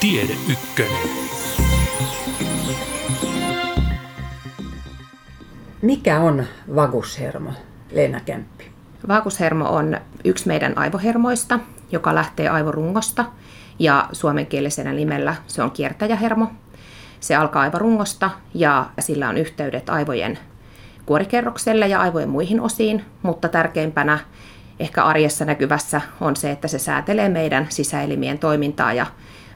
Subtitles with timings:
[0.00, 1.08] Tiede Ykkönen.
[5.82, 7.50] Mikä on vagushermo,
[7.92, 8.64] Leena Kämppi?
[9.08, 11.60] Vagushermo on yksi meidän aivohermoista,
[11.92, 13.24] joka lähtee aivorungosta
[13.78, 16.50] ja suomenkielisenä nimellä se on kiertäjähermo.
[17.20, 20.38] Se alkaa aivorungosta ja sillä on yhteydet aivojen
[21.06, 24.18] kuorikerrokselle ja aivojen muihin osiin, mutta tärkeimpänä
[24.82, 29.06] ehkä arjessa näkyvässä on se, että se säätelee meidän sisäelimien toimintaa ja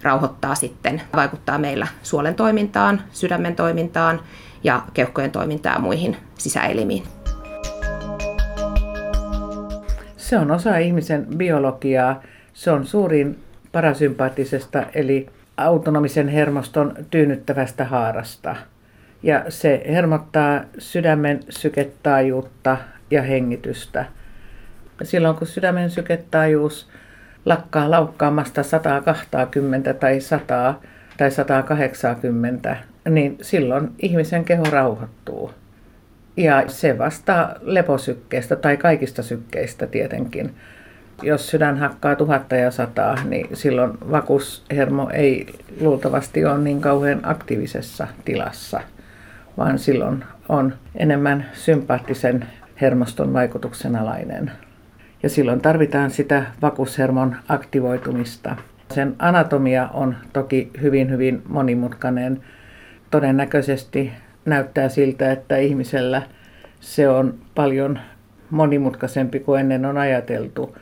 [0.03, 4.21] rauhoittaa sitten, vaikuttaa meillä suolen toimintaan, sydämen toimintaan
[4.65, 7.03] ja keuhkojen toimintaan ja muihin sisäelimiin.
[10.17, 12.23] Se on osa ihmisen biologiaa.
[12.55, 13.39] Se on suurin
[13.73, 18.57] parasympaattisesta eli autonomisen hermoston tyynnyttävästä haarasta.
[19.23, 22.77] Ja se hermottaa sydämen syketaajuutta
[23.11, 24.05] ja hengitystä.
[25.03, 26.89] Silloin kun sydämen syketaajuus
[27.45, 30.75] lakkaa laukkaamasta 120 tai 100
[31.17, 32.77] tai 180,
[33.09, 35.51] niin silloin ihmisen keho rauhoittuu.
[36.37, 40.55] Ja se vastaa leposykkeestä tai kaikista sykkeistä tietenkin.
[41.23, 45.47] Jos sydän hakkaa tuhatta ja sataa, niin silloin vakushermo ei
[45.81, 48.81] luultavasti ole niin kauhean aktiivisessa tilassa,
[49.57, 52.47] vaan silloin on enemmän sympaattisen
[52.81, 54.53] hermoston vaikutuksen alainen.
[55.27, 58.57] Ja silloin tarvitaan sitä vakushermon aktivoitumista.
[58.95, 62.45] Sen anatomia on toki hyvin, hyvin monimutkainen.
[63.11, 64.13] Todennäköisesti
[64.45, 66.23] näyttää siltä, että ihmisellä
[66.81, 67.99] se on paljon
[68.51, 70.77] monimutkaisempi kuin ennen on ajateltu.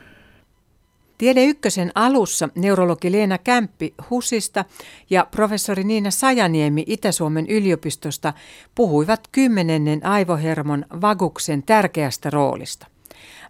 [1.17, 4.65] Tiede Ykkösen alussa neurologi Leena Kämppi HUSista
[5.09, 8.33] ja professori Niina Sajaniemi Itä-Suomen yliopistosta
[8.75, 12.87] puhuivat kymmenennen aivohermon vaguksen tärkeästä roolista.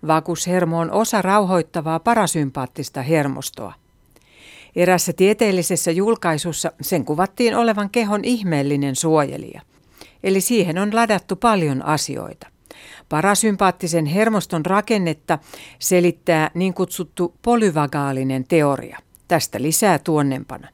[0.07, 3.73] Vagushermo on osa rauhoittavaa parasympaattista hermostoa.
[4.75, 9.61] Erässä tieteellisessä julkaisussa sen kuvattiin olevan kehon ihmeellinen suojelija.
[10.23, 12.47] Eli siihen on ladattu paljon asioita.
[13.09, 15.39] Parasympaattisen hermoston rakennetta
[15.79, 18.97] selittää niin kutsuttu polyvagaalinen teoria.
[19.27, 20.67] Tästä lisää tuonnempana.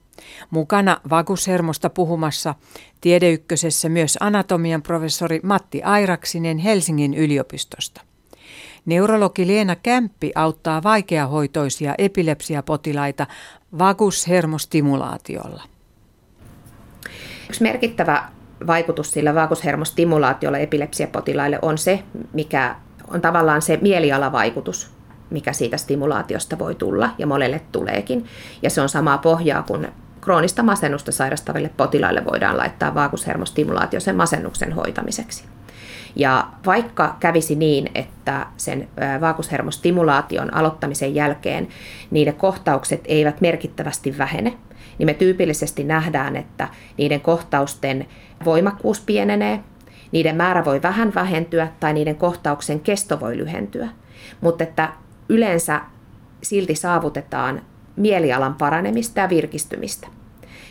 [0.49, 2.55] Mukana vagushermosta puhumassa
[3.01, 8.01] tiedeykkösessä myös anatomian professori Matti Airaksinen Helsingin yliopistosta.
[8.85, 13.27] Neurologi Leena Kämppi auttaa vaikeahoitoisia epilepsiapotilaita
[13.79, 15.63] vagushermostimulaatiolla.
[17.49, 18.23] Yksi merkittävä
[18.67, 22.03] vaikutus sillä vagushermostimulaatiolla epilepsiapotilaille on se,
[22.33, 22.75] mikä
[23.07, 24.91] on tavallaan se mielialavaikutus,
[25.29, 28.25] mikä siitä stimulaatiosta voi tulla ja monelle tuleekin.
[28.61, 29.87] Ja se on samaa pohjaa kuin
[30.21, 35.43] kroonista masennusta sairastaville potilaille voidaan laittaa vagushermostimulaatio sen masennuksen hoitamiseksi.
[36.15, 38.87] Ja vaikka kävisi niin, että sen
[39.21, 41.67] vaakushermostimulaation aloittamisen jälkeen
[42.11, 44.57] niiden kohtaukset eivät merkittävästi vähene,
[44.97, 46.67] niin me tyypillisesti nähdään, että
[46.97, 48.07] niiden kohtausten
[48.45, 49.63] voimakkuus pienenee,
[50.11, 53.87] niiden määrä voi vähän vähentyä tai niiden kohtauksen kesto voi lyhentyä.
[54.41, 54.89] Mutta että
[55.29, 55.81] yleensä
[56.43, 57.61] silti saavutetaan
[57.95, 60.07] mielialan paranemista ja virkistymistä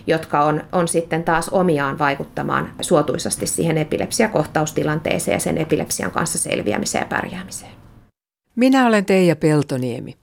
[0.06, 7.03] jotka on, on sitten taas omiaan vaikuttamaan suotuisasti siihen epilepsiakohtaustilanteeseen ja sen epilepsian kanssa selviämiseen
[7.03, 7.72] ja pärjäämiseen.
[8.56, 10.16] Minä olen Teija Peltoniemi.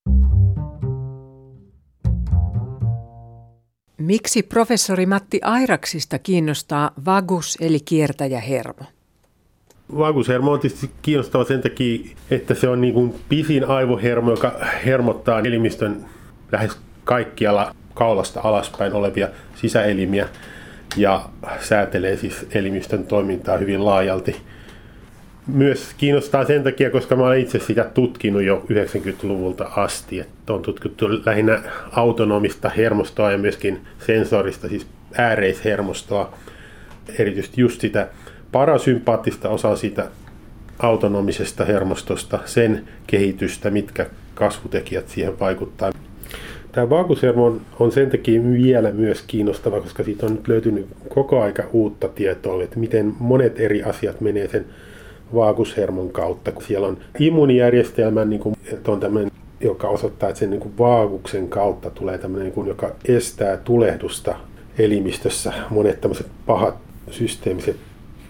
[3.98, 8.86] Miksi professori Matti Airaksista kiinnostaa vagus eli kiertäjähermo?
[9.98, 14.54] Vagushermo on tietysti kiinnostava sen takia, että se on niin kuin pisin aivohermo, joka
[14.86, 16.06] hermottaa elimistön
[16.52, 20.30] lähes kaikkialla kaulasta alaspäin olevia sisäelimiä
[20.98, 24.36] ja säätelee siis elimistön toimintaa hyvin laajalti.
[25.48, 30.20] Myös kiinnostaa sen takia, koska mä olen itse sitä tutkinut jo 90-luvulta asti.
[30.20, 34.88] Että on tutkittu lähinnä autonomista hermostoa ja myöskin sensorista, siis
[35.18, 36.34] ääreishermostoa.
[37.20, 38.08] Erityisesti just sitä
[38.52, 40.06] parasympaattista osaa siitä
[40.80, 44.06] autonomisesta hermostosta, sen kehitystä, mitkä
[44.36, 45.92] kasvutekijät siihen vaikuttaa.
[46.72, 51.42] Tämä vaakusermo on, on sen takia vielä myös kiinnostava, koska siitä on nyt löytynyt koko
[51.42, 54.66] aika uutta tietoa, että miten monet eri asiat menee sen
[55.36, 56.52] vaakushermon kautta.
[56.60, 59.32] Siellä on immuunijärjestelmä, niin kuin, että on tämmöinen,
[59.62, 64.36] joka osoittaa, että sen niin kuin vaakuksen kautta tulee tämmöinen, niin kuin, joka estää tulehdusta
[64.80, 65.54] elimistössä.
[65.70, 66.76] Monet tämmöiset pahat
[67.12, 67.76] systeemiset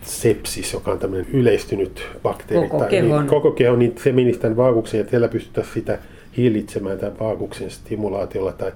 [0.02, 2.70] sepsis, joka on tämmöinen yleistynyt bakteeri.
[2.70, 3.20] Koko kehon.
[3.20, 6.00] Niin, koko keho, niin se menisi tämän vaakuksen, että siellä pystyttäisiin sitä
[6.38, 8.52] hillitsemään tämän vaakuksen stimulaatiolla.
[8.52, 8.72] Tai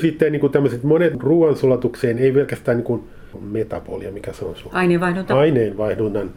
[0.00, 3.04] sitten niin kuin tämmöiset monet ruoansulatukseen ei pelkästään niin kuin
[3.40, 4.74] metabolia, mikä se on sun?
[4.74, 5.38] Aineenvaihdunta.
[5.38, 6.30] Aineenvaihdunnan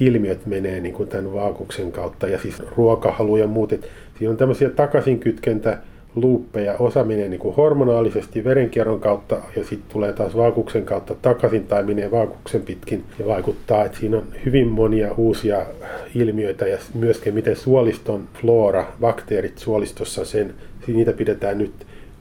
[0.00, 3.72] ilmiöt menee niin kuin tämän vaakuksen kautta ja siis ruokahalu ja muut.
[3.72, 3.88] Et
[4.18, 5.78] siinä on tämmöisiä takaisinkytkentä
[6.14, 6.74] luuppeja.
[6.78, 11.82] Osa menee niin kuin hormonaalisesti verenkierron kautta ja sitten tulee taas vaakuksen kautta takaisin tai
[11.82, 13.84] menee vaakuksen pitkin ja vaikuttaa.
[13.84, 15.66] Että siinä on hyvin monia uusia
[16.14, 20.54] ilmiöitä ja myöskin miten suoliston flora, bakteerit suolistossa, sen,
[20.86, 21.72] niitä pidetään nyt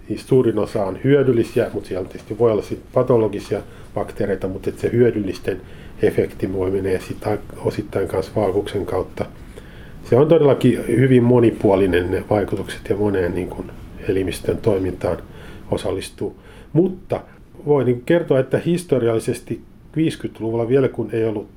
[0.10, 3.62] Siis suurin osa on hyödyllisiä, mutta siellä tietysti voi olla sit patologisia
[3.96, 5.62] bakteereita, mutta se hyödyllisten
[6.02, 7.18] efekti voi menee sit
[7.66, 9.26] osittain myös vaakuksen kautta.
[10.04, 13.72] Se on todellakin hyvin monipuolinen ne vaikutukset ja moneen niin kuin
[14.10, 15.18] elimistön toimintaan
[15.72, 16.36] osallistuu.
[16.74, 17.22] Mutta
[17.66, 19.62] voin niin kertoa, että historiallisesti
[19.98, 21.48] 50-luvulla vielä kun ei ollut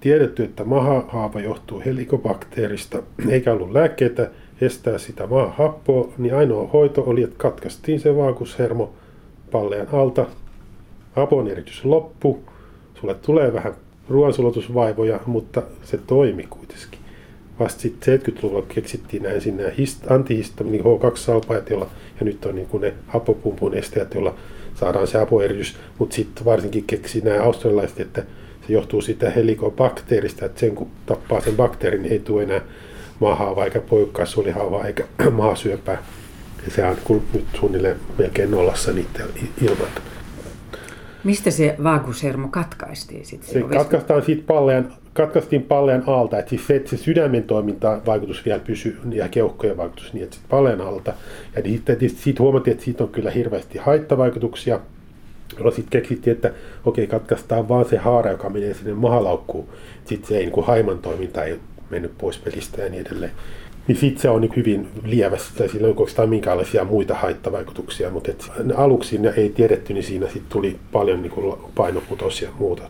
[0.00, 4.30] tiedetty, että mahahaava johtuu helikobakteerista, eikä ollut lääkkeitä
[4.60, 8.92] estää sitä maahappoa, niin ainoa hoito oli, että katkaistiin se vaakushermo
[9.50, 10.26] pallean alta,
[11.12, 12.38] hapon eritys loppu,
[13.00, 13.74] sulle tulee vähän
[14.08, 17.03] ruoansulatusvaivoja, mutta se toimi kuitenkin.
[17.58, 21.90] Vasta sitten 70-luvulla keksittiin näin sinne hist- antihistamini H2-salpaajat, jolla,
[22.20, 24.34] ja nyt on niin kuin ne hapopumpun esteet, joilla
[24.74, 28.24] saadaan se hapoeritys, mutta sitten varsinkin keksi nämä australialaiset, että
[28.66, 32.60] se johtuu siitä helikobakteerista, että sen kun tappaa sen bakteerin, niin ei tule enää
[33.20, 36.02] maahaava eikä poikkaisuolihaava eikä maasyöpää.
[36.64, 39.26] Ja se on nyt suunnilleen melkein nollassa niiden
[39.62, 39.88] ilman.
[41.24, 43.50] Mistä se vaagushermo katkaistiin sitten?
[43.50, 48.44] Se katkaistaan siitä pallean, katkaistiin pallean alta, että siis se, että se sydämen toiminta vaikutus
[48.44, 51.12] vielä pysyy ja keuhkojen vaikutus niin, että pallean alta.
[51.56, 54.80] Ja sitten siitä huomattiin, että siitä on kyllä hirveästi haittavaikutuksia.
[55.56, 56.52] Jolloin sitten keksittiin, että
[56.84, 59.68] okei, katkaistaan vaan se haara, joka menee sinne mahalaukkuun.
[60.04, 63.32] Sitten se ei, niin kuin haiman toiminta ei mennyt pois pelistä ja niin edelleen.
[63.88, 68.50] Niin sitten se on niin hyvin lievässä, sillä ei oikeastaan minkäänlaisia muita haittavaikutuksia, mutta et
[68.76, 71.32] aluksi ne ei tiedetty, niin siinä sitten tuli paljon niin
[71.74, 72.82] painoputos ja muuta.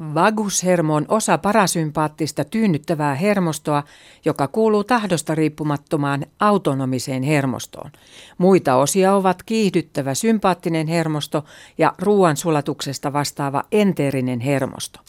[0.00, 3.82] Vagushermo on osa parasympaattista tyynnyttävää hermostoa,
[4.24, 7.90] joka kuuluu tahdosta riippumattomaan autonomiseen hermostoon.
[8.38, 11.44] Muita osia ovat kiihdyttävä sympaattinen hermosto
[11.78, 15.00] ja ruoansulatuksesta vastaava enteerinen hermosto.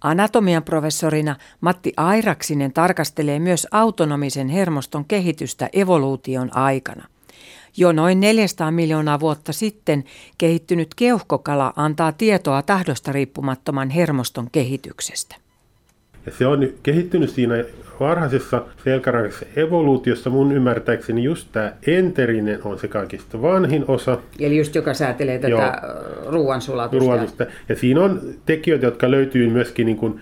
[0.00, 7.04] Anatomian professorina Matti Airaksinen tarkastelee myös autonomisen hermoston kehitystä evoluution aikana.
[7.76, 10.04] Jo noin 400 miljoonaa vuotta sitten
[10.38, 15.36] kehittynyt keuhkokala antaa tietoa tahdosta riippumattoman hermoston kehityksestä.
[16.26, 17.64] Ja se on kehittynyt siinä
[18.00, 24.18] varhaisessa selkärangaisessa evoluutiossa mun ymmärtääkseni just tämä enterinen on se kaikista vanhin osa.
[24.38, 25.62] Eli just joka säätelee tätä Joo.
[26.26, 27.04] ruoansulatusta.
[27.04, 27.46] ruoansulatusta.
[27.68, 30.20] Ja siinä on tekijöitä, jotka löytyy myöskin niin kuin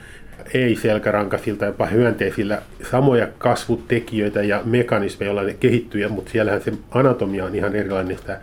[0.54, 7.54] ei-selkärankaisilta, jopa hyönteisillä samoja kasvutekijöitä ja mekanismeja, joilla ne kehittyy, mutta siellähän se anatomia on
[7.54, 8.18] ihan erilainen.
[8.18, 8.40] Sitä,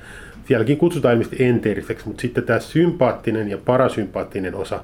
[0.48, 4.84] sielläkin kutsutaan ilmeisesti enteriseksi, mutta sitten tämä sympaattinen ja parasympaattinen osa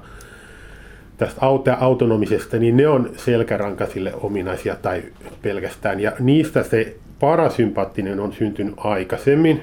[1.16, 1.40] tästä
[1.80, 5.02] autonomisesta, niin ne on selkärankaisille ominaisia tai
[5.42, 6.00] pelkästään.
[6.00, 9.62] Ja niistä se parasympaattinen on syntynyt aikaisemmin,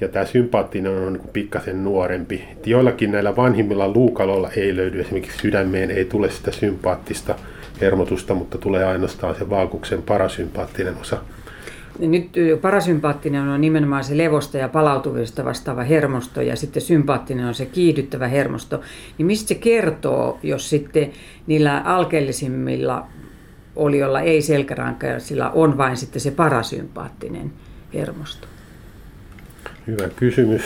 [0.00, 2.44] ja tämä sympaattinen on niin pikkasen nuorempi.
[2.66, 7.34] Joillakin näillä vanhimmilla luukaloilla ei löydy esimerkiksi sydämeen, ei tule sitä sympaattista
[7.80, 11.18] hermotusta, mutta tulee ainoastaan se vaakuksen parasympaattinen osa.
[11.98, 12.30] Nyt
[12.60, 18.28] parasympaattinen on nimenomaan se levosta ja palautuvista vastaava hermosto ja sitten sympaattinen on se kiihdyttävä
[18.28, 18.80] hermosto.
[19.18, 21.10] Niin mistä se kertoo, jos sitten
[21.46, 23.06] niillä alkeellisimmilla
[23.76, 27.52] olioilla ei selkäranka, sillä on vain sitten se parasympaattinen
[27.94, 28.49] hermosto?
[29.90, 30.62] Hyvä kysymys.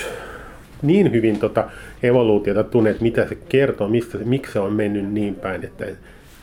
[0.83, 1.65] Niin hyvin tota
[2.03, 5.85] evoluutiota tunnet, mitä se kertoo, mistä, miksi se on mennyt niin päin, että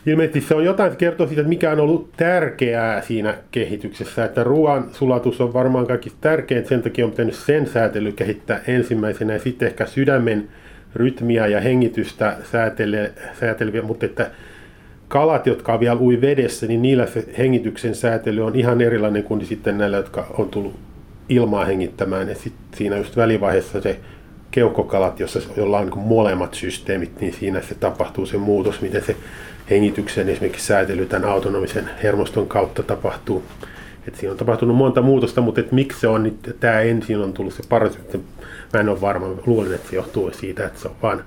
[0.06, 4.44] Ilmeisesti se on jotain, se kertoo siitä, että mikä on ollut tärkeää siinä kehityksessä, että
[4.44, 9.40] ruoan sulatus on varmaan kaikista tärkein, sen takia on pitänyt sen säätely kehittää ensimmäisenä ja
[9.40, 10.48] sitten ehkä sydämen
[10.96, 12.38] rytmiä ja hengitystä
[13.40, 14.32] sääteleviä, mutta että
[15.08, 19.78] kalat, jotka vielä ui vedessä, niin niillä se hengityksen säätely on ihan erilainen kuin sitten
[19.78, 20.91] näillä, jotka on tullut
[21.32, 22.30] ilmaa hengittämään.
[22.30, 24.00] Ja sitten siinä just välivaiheessa se
[24.52, 29.16] keuhkokalat, jossa, jolla on niin molemmat systeemit, niin siinä se tapahtuu se muutos, miten se
[29.70, 33.44] hengityksen esimerkiksi säätely tämän autonomisen hermoston kautta tapahtuu.
[34.08, 37.34] Et siinä on tapahtunut monta muutosta, mutta et miksi se on, niin tämä ensin on
[37.34, 38.18] tullut se paras, että
[38.74, 41.24] mä en ole varma, luulen, että se johtuu siitä, että se on vaan,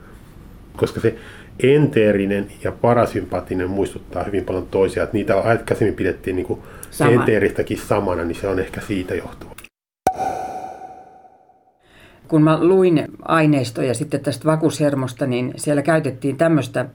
[0.77, 1.15] koska se
[1.63, 6.59] enteerinen ja parasympaattinen muistuttaa hyvin paljon toisia, että niitä aikaisemmin pidettiin niin
[6.91, 7.11] Sama.
[7.11, 9.54] enteeristäkin samana, niin se on ehkä siitä johtuva.
[12.35, 16.87] Kun mä luin aineistoja sitten tästä vakushermosta, niin siellä käytettiin tämmöistä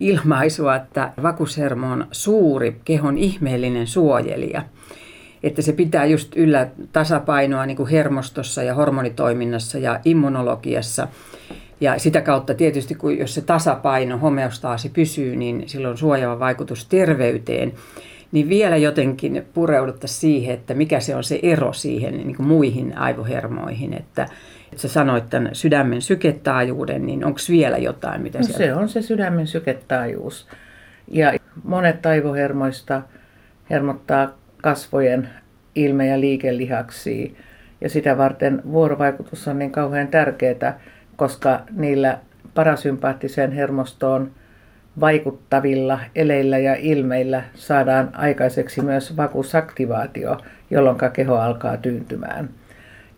[0.00, 4.62] ilmaisua, että vakushermo on suuri kehon ihmeellinen suojelija.
[5.42, 11.08] Että se pitää just yllä tasapainoa niin kuin hermostossa ja hormonitoiminnassa ja immunologiassa.
[11.80, 17.72] Ja sitä kautta tietysti, kun jos se tasapaino, homeostaasi pysyy, niin silloin suojaava vaikutus terveyteen.
[18.32, 22.98] Niin vielä jotenkin pureuduttaisiin siihen, että mikä se on se ero siihen niin kuin muihin
[22.98, 23.94] aivohermoihin.
[23.94, 24.22] Että,
[24.64, 28.64] että sä sanoit tämän sydämen syketaajuuden, niin onko vielä jotain, mitä no sieltä...
[28.64, 30.48] Se on se sydämen syketaajuus.
[31.08, 31.32] Ja
[31.64, 33.02] monet aivohermoista
[33.70, 35.28] hermottaa kasvojen
[35.74, 37.30] ilme- ja liikelihaksia.
[37.80, 40.80] Ja sitä varten vuorovaikutus on niin kauhean tärkeää,
[41.16, 42.18] koska niillä
[42.54, 44.30] parasympaattiseen hermostoon
[45.00, 50.38] vaikuttavilla eleillä ja ilmeillä saadaan aikaiseksi myös vakuusaktivaatio,
[50.70, 52.48] jolloin keho alkaa tyyntymään.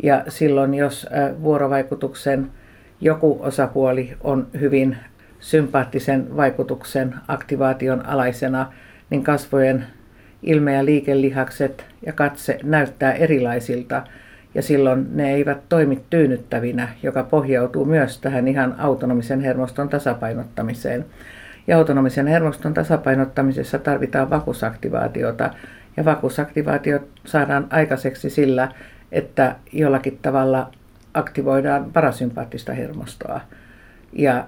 [0.02, 1.06] Ja silloin, jos
[1.42, 2.50] vuorovaikutuksen
[3.00, 4.96] joku osapuoli on hyvin
[5.40, 8.72] sympaattisen vaikutuksen aktivaation alaisena,
[9.10, 9.86] niin kasvojen
[10.42, 14.02] ilme- ja liikelihakset ja katse näyttää erilaisilta
[14.54, 21.04] ja silloin ne eivät toimi tyynnyttävinä, joka pohjautuu myös tähän ihan autonomisen hermoston tasapainottamiseen.
[21.66, 25.50] Ja autonomisen hermoston tasapainottamisessa tarvitaan vakusaktivaatiota
[25.96, 28.68] ja vakusaktivaatio saadaan aikaiseksi sillä,
[29.12, 30.70] että jollakin tavalla
[31.14, 33.40] aktivoidaan parasympaattista hermostoa.
[34.12, 34.46] Ja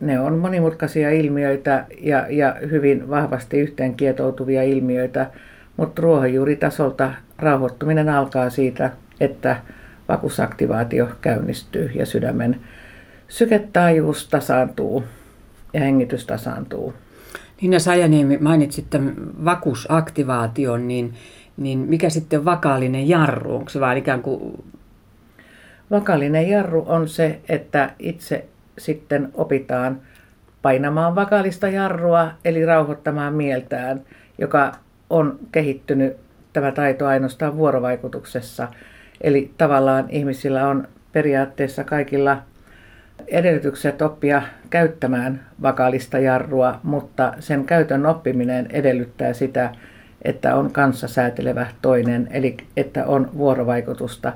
[0.00, 5.26] ne on monimutkaisia ilmiöitä ja, ja hyvin vahvasti yhteen kietoutuvia ilmiöitä,
[5.76, 9.56] mutta ruohonjuuritasolta rauhoittuminen alkaa siitä, että
[10.08, 12.60] vakusaktivaatio käynnistyy ja sydämen
[13.28, 15.04] syketaajuus tasaantuu
[15.74, 16.94] ja hengitys tasaantuu.
[17.60, 19.14] Niina Sajaniemi, mainitsit tämän
[19.44, 21.14] vakusaktivaation, niin,
[21.56, 23.56] niin mikä sitten vakaalinen jarru?
[23.56, 24.64] Onko se vaan ikään kuin...
[25.90, 28.44] Vakaalinen jarru on se, että itse
[28.78, 30.00] sitten opitaan
[30.62, 34.02] painamaan vakaalista jarrua, eli rauhoittamaan mieltään,
[34.38, 34.72] joka
[35.10, 36.16] on kehittynyt
[36.52, 38.68] tämä taito ainoastaan vuorovaikutuksessa.
[39.20, 42.42] Eli tavallaan ihmisillä on periaatteessa kaikilla
[43.26, 49.70] edellytykset oppia käyttämään vakaalista jarrua, mutta sen käytön oppiminen edellyttää sitä,
[50.22, 54.32] että on kanssa säätelevä toinen, eli että on vuorovaikutusta.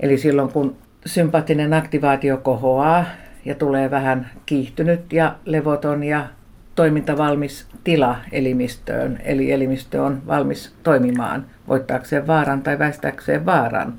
[0.00, 3.04] Eli silloin kun sympaattinen aktivaatio kohoaa,
[3.44, 6.26] ja tulee vähän kiihtynyt ja levoton ja
[6.74, 9.18] toimintavalmis tila elimistöön.
[9.24, 13.94] Eli elimistö on valmis toimimaan voittaakseen vaaran tai väistääkseen vaaran,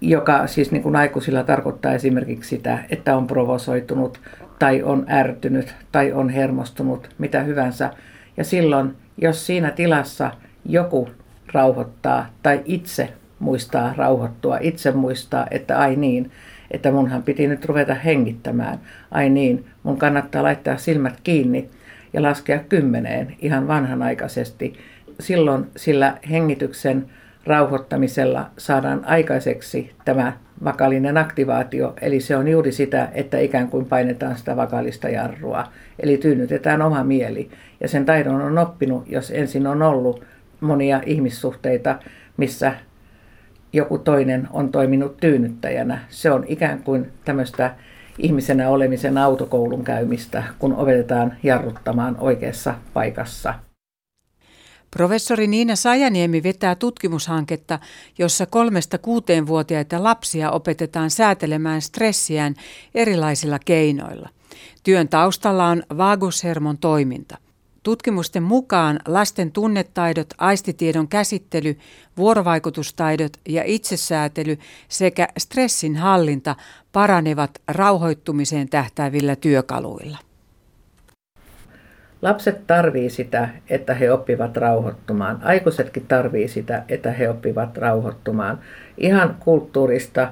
[0.00, 4.20] joka siis niin kuin aikuisilla tarkoittaa esimerkiksi sitä, että on provosoitunut
[4.58, 7.90] tai on ärtynyt tai on hermostunut, mitä hyvänsä.
[8.36, 10.30] Ja silloin, jos siinä tilassa
[10.64, 11.08] joku
[11.52, 16.30] rauhoittaa tai itse muistaa rauhoittua, itse muistaa, että ai niin,
[16.70, 18.78] että munhan piti nyt ruveta hengittämään.
[19.10, 21.68] Ai niin, mun kannattaa laittaa silmät kiinni
[22.12, 24.72] ja laskea kymmeneen ihan vanhanaikaisesti.
[25.20, 27.06] Silloin sillä hengityksen
[27.46, 30.32] rauhoittamisella saadaan aikaiseksi tämä
[30.64, 35.64] vakaalinen aktivaatio, eli se on juuri sitä, että ikään kuin painetaan sitä vakaalista jarrua,
[36.00, 37.50] eli tyynnytetään oma mieli.
[37.80, 40.24] Ja sen taidon on oppinut, jos ensin on ollut
[40.60, 41.98] monia ihmissuhteita,
[42.36, 42.72] missä
[43.72, 45.98] joku toinen on toiminut tyynnyttäjänä.
[46.08, 47.74] Se on ikään kuin tämmöistä
[48.18, 53.54] ihmisenä olemisen autokoulun käymistä, kun opetetaan jarruttamaan oikeassa paikassa.
[54.90, 57.78] Professori Niina Sajaniemi vetää tutkimushanketta,
[58.18, 62.54] jossa kolmesta kuuteenvuotiaita lapsia opetetaan säätelemään stressiään
[62.94, 64.28] erilaisilla keinoilla.
[64.82, 67.38] Työn taustalla on vaagushermon toiminta.
[67.82, 71.78] Tutkimusten mukaan lasten tunnetaidot, aistitiedon käsittely,
[72.16, 76.56] vuorovaikutustaidot ja itsesäätely sekä stressin hallinta
[76.92, 80.27] paranevat rauhoittumiseen tähtäävillä työkaluilla.
[82.22, 85.38] Lapset tarvii sitä, että he oppivat rauhoittumaan.
[85.42, 88.58] Aikuisetkin tarvii sitä, että he oppivat rauhoittumaan.
[88.96, 90.28] Ihan kulttuurista,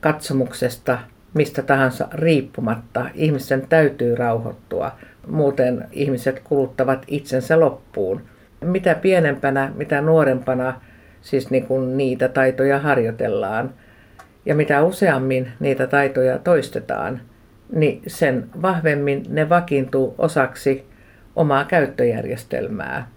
[0.00, 0.98] katsomuksesta,
[1.34, 4.92] mistä tahansa riippumatta ihmisen täytyy rauhoittua.
[5.26, 8.20] Muuten ihmiset kuluttavat itsensä loppuun.
[8.64, 10.80] Mitä pienempänä, mitä nuorempana
[11.20, 13.74] siis niin kuin niitä taitoja harjoitellaan
[14.46, 17.20] ja mitä useammin niitä taitoja toistetaan,
[17.72, 20.91] niin sen vahvemmin ne vakiintuu osaksi
[21.36, 23.08] omaa käyttöjärjestelmää.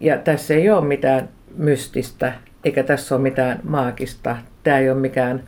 [0.00, 2.32] Ja tässä ei ole mitään mystistä,
[2.64, 4.36] eikä tässä ole mitään maagista.
[4.62, 5.42] Tämä ei ole mikään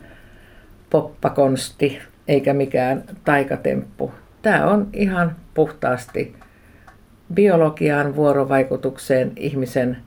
[0.89, 4.11] poppakonsti eikä mikään taikatemppu.
[4.41, 6.35] Tämä on ihan puhtaasti
[7.33, 9.97] biologiaan, vuorovaikutukseen, ihmisen,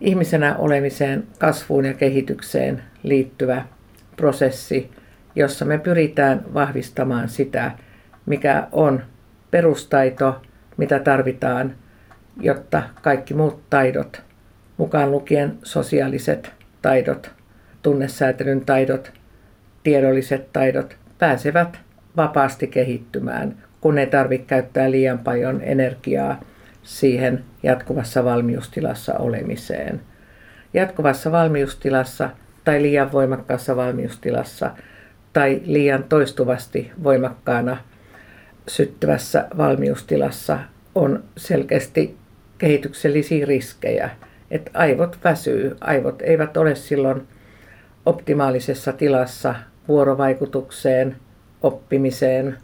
[0.00, 3.64] ihmisenä olemiseen, kasvuun ja kehitykseen liittyvä
[4.16, 4.90] prosessi,
[5.34, 7.70] jossa me pyritään vahvistamaan sitä,
[8.26, 9.02] mikä on
[9.50, 10.42] perustaito,
[10.76, 11.74] mitä tarvitaan,
[12.40, 14.22] jotta kaikki muut taidot,
[14.76, 16.52] mukaan lukien sosiaaliset
[16.82, 17.30] taidot,
[17.82, 19.12] tunnesäätelyn taidot,
[19.82, 21.78] tiedolliset taidot, pääsevät
[22.16, 26.40] vapaasti kehittymään, kun ei tarvitse käyttää liian paljon energiaa
[26.82, 30.00] siihen jatkuvassa valmiustilassa olemiseen.
[30.74, 32.30] Jatkuvassa valmiustilassa
[32.64, 34.70] tai liian voimakkaassa valmiustilassa
[35.32, 37.76] tai liian toistuvasti voimakkaana
[38.68, 40.58] syttyvässä valmiustilassa
[40.94, 42.16] on selkeästi
[42.58, 44.10] kehityksellisiä riskejä.
[44.50, 47.28] Että aivot väsyy, aivot eivät ole silloin
[48.06, 49.54] optimaalisessa tilassa
[49.88, 51.16] vuorovaikutukseen,
[51.62, 52.58] oppimiseen,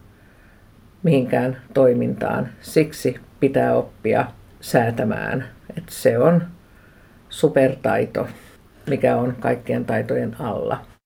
[1.02, 2.49] mihinkään toimintaan.
[2.61, 4.26] Siksi pitää oppia
[4.61, 5.49] säätämään.
[5.76, 6.43] että se on
[7.28, 8.28] supertaito,
[8.90, 10.98] mikä on kaikkien taitojen alla.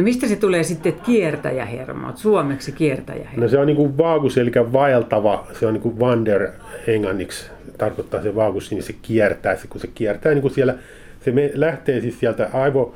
[0.00, 3.42] No mistä se tulee sitten kiertäjähermo, suomeksi kiertäjähermo?
[3.42, 6.48] No se on niin kuin vaagus, eli vaeltava, se on niin kuin wander
[6.86, 7.46] englanniksi,
[7.78, 10.74] tarkoittaa se vaagus, niin se kiertää, se, kun se kiertää niin kuin siellä,
[11.24, 12.94] se lähtee siis sieltä aivo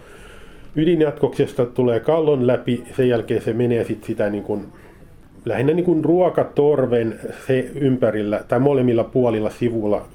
[0.76, 4.66] ydinjatkoksesta, tulee kallon läpi, sen jälkeen se menee sitten sitä niin kuin,
[5.44, 10.06] lähinnä niin kuin ruokatorven se ympärillä tai molemmilla puolilla sivulla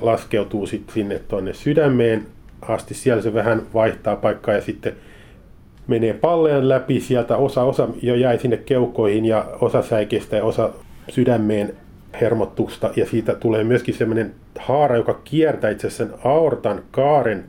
[0.00, 2.26] laskeutuu sitten sinne tuonne sydämeen
[2.62, 2.94] asti.
[2.94, 4.92] Siellä se vähän vaihtaa paikkaa ja sitten
[5.86, 7.36] menee pallean läpi sieltä.
[7.36, 10.70] Osa, osa jo jäi sinne keuhkoihin ja osa säikeistä ja osa
[11.08, 11.74] sydämeen
[12.20, 12.90] hermottusta.
[12.96, 17.44] Ja siitä tulee myöskin semmoinen haara, joka kiertää itse sen aortan kaaren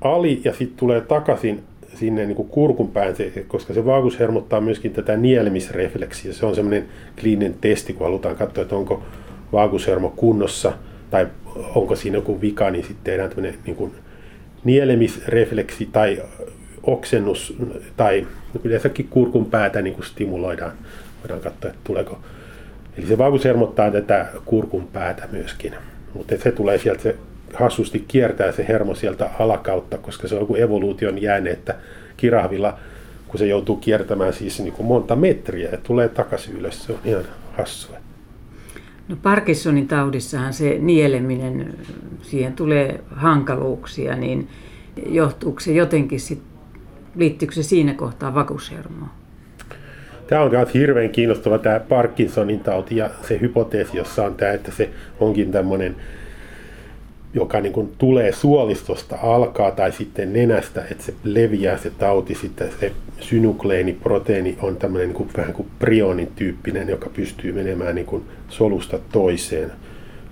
[0.00, 1.62] ali ja sitten tulee takaisin
[1.94, 3.14] sinne niin kuin kurkun päin,
[3.48, 6.32] koska se vaagus hermottaa myöskin tätä nielemisrefleksiä.
[6.32, 6.84] Se on semmoinen
[7.20, 9.02] kliininen testi, kun halutaan katsoa, että onko
[9.52, 10.72] vaagushermo kunnossa
[11.10, 11.26] tai
[11.74, 13.92] onko siinä joku vika, niin sitten tehdään tämmöinen niin kuin
[14.64, 16.22] nielemisrefleksi tai
[16.86, 17.56] oksennus
[17.96, 18.26] tai
[18.64, 20.72] yleensäkin kurkun päätä niin kuin stimuloidaan.
[21.22, 22.18] Voidaan katsoa, että tuleeko.
[22.98, 25.74] Eli se vaagus hermottaa tätä kurkun päätä myöskin.
[26.14, 27.16] Mutta se tulee sieltä, se
[27.54, 31.74] hassusti kiertää se hermo sieltä alakautta, koska se on joku evoluution jääne, että
[32.16, 32.78] kirahvilla,
[33.28, 36.98] kun se joutuu kiertämään siis niin kuin monta metriä ja tulee takaisin ylös, se on
[37.04, 37.24] ihan
[37.56, 37.96] hassua.
[39.08, 41.74] No Parkinsonin taudissahan se nieleminen,
[42.22, 44.48] siihen tulee hankaluuksia, niin
[45.06, 46.42] johtuuko se jotenkin sit,
[47.16, 49.10] liittyykö se siinä kohtaa vakuushermoon?
[50.26, 54.72] Tämä on myös hirveän kiinnostava tämä Parkinsonin tauti ja se hypoteesi, jossa on tämä, että
[54.72, 55.96] se onkin tämmöinen
[57.36, 62.68] joka niin kuin tulee suolistosta alkaa tai sitten nenästä, että se leviää se tauti, sitten
[62.80, 68.24] se synukleeniproteiini on tämmöinen niin kuin, vähän kuin prionin tyyppinen, joka pystyy menemään niin kuin
[68.48, 69.72] solusta toiseen.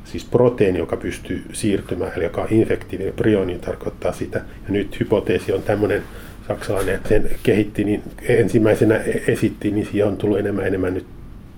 [0.04, 4.38] Siis proteiini, joka pystyy siirtymään, eli joka on infektiivinen, prioni tarkoittaa sitä.
[4.38, 6.02] Ja nyt hypoteesi on tämmöinen
[6.48, 11.06] saksalainen, sen kehitti, niin ensimmäisenä esitti, niin siihen on tullut enemmän enemmän nyt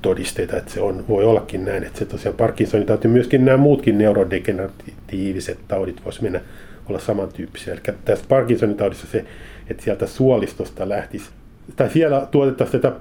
[0.02, 3.98] todisteita, että se on, voi ollakin näin, että se tosiaan Parkinsonin tauti, myöskin nämä muutkin
[3.98, 6.40] neurodegeneratiiviset taudit voisi mennä
[6.88, 7.72] olla samantyyppisiä.
[7.72, 9.24] Eli tässä Parkinsonin taudissa se,
[9.70, 11.30] että sieltä suolistosta lähtisi,
[11.76, 12.96] tai siellä tuotettaisiin tätä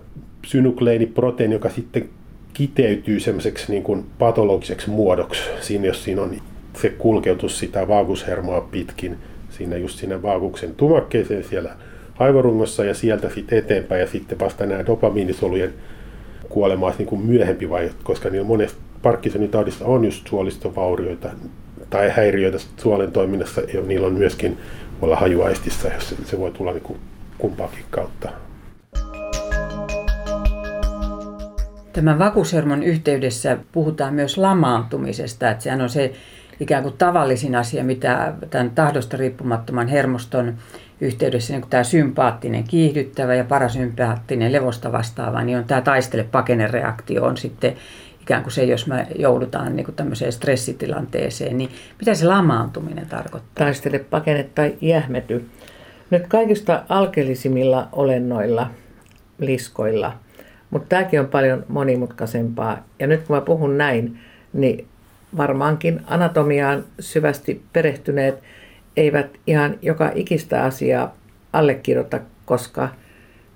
[0.45, 2.09] synukleiniproteiini, joka sitten
[2.53, 6.35] kiteytyy semmoiseksi niin kuin patologiseksi muodoksi, siinä jos siinä on
[6.81, 9.17] se kulkeutus sitä vaagushermoa pitkin,
[9.57, 11.75] siinä just siinä vaaguksen tumakkeeseen siellä
[12.19, 15.73] aivorungossa ja sieltä sitten eteenpäin ja sitten vasta nämä dopamiinisolujen
[16.49, 21.29] kuolema olisi niin kuin myöhempi vaihe, koska niin monesta Parkinsonin taudissa on just suolistovaurioita
[21.89, 24.57] tai häiriöitä suolen toiminnassa, ja niillä on myöskin
[25.01, 26.99] olla hajuaistissa, jos se, voi tulla niin kuin
[27.37, 28.29] kumpaakin kautta.
[31.93, 36.13] Tämän vakuushermon yhteydessä puhutaan myös lamaantumisesta, että sehän on se
[36.59, 40.53] ikään kuin tavallisin asia, mitä tämän tahdosta riippumattoman hermoston
[41.01, 47.75] yhteydessä niin tämä sympaattinen kiihdyttävä ja parasympaattinen levosta vastaava, niin on tämä taistele-pakene-reaktio on sitten
[48.21, 53.65] ikään kuin se, jos me joudutaan niin kuin tämmöiseen stressitilanteeseen, niin mitä se lamaantuminen tarkoittaa?
[53.65, 55.49] Taistele, pakene tai jähmety.
[56.09, 58.71] Nyt kaikista alkeellisimmilla olennoilla,
[59.39, 60.13] liskoilla,
[60.69, 62.83] mutta tämäkin on paljon monimutkaisempaa.
[62.99, 64.19] Ja nyt kun mä puhun näin,
[64.53, 64.87] niin
[65.37, 68.43] varmaankin anatomiaan syvästi perehtyneet
[68.97, 71.15] eivät ihan joka ikistä asiaa
[71.53, 72.89] allekirjoita, koska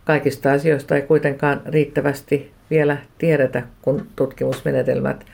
[0.05, 5.25] kaikista asioista ei kuitenkaan riittävästi vielä tiedetä, kun tutkimusmenetelmät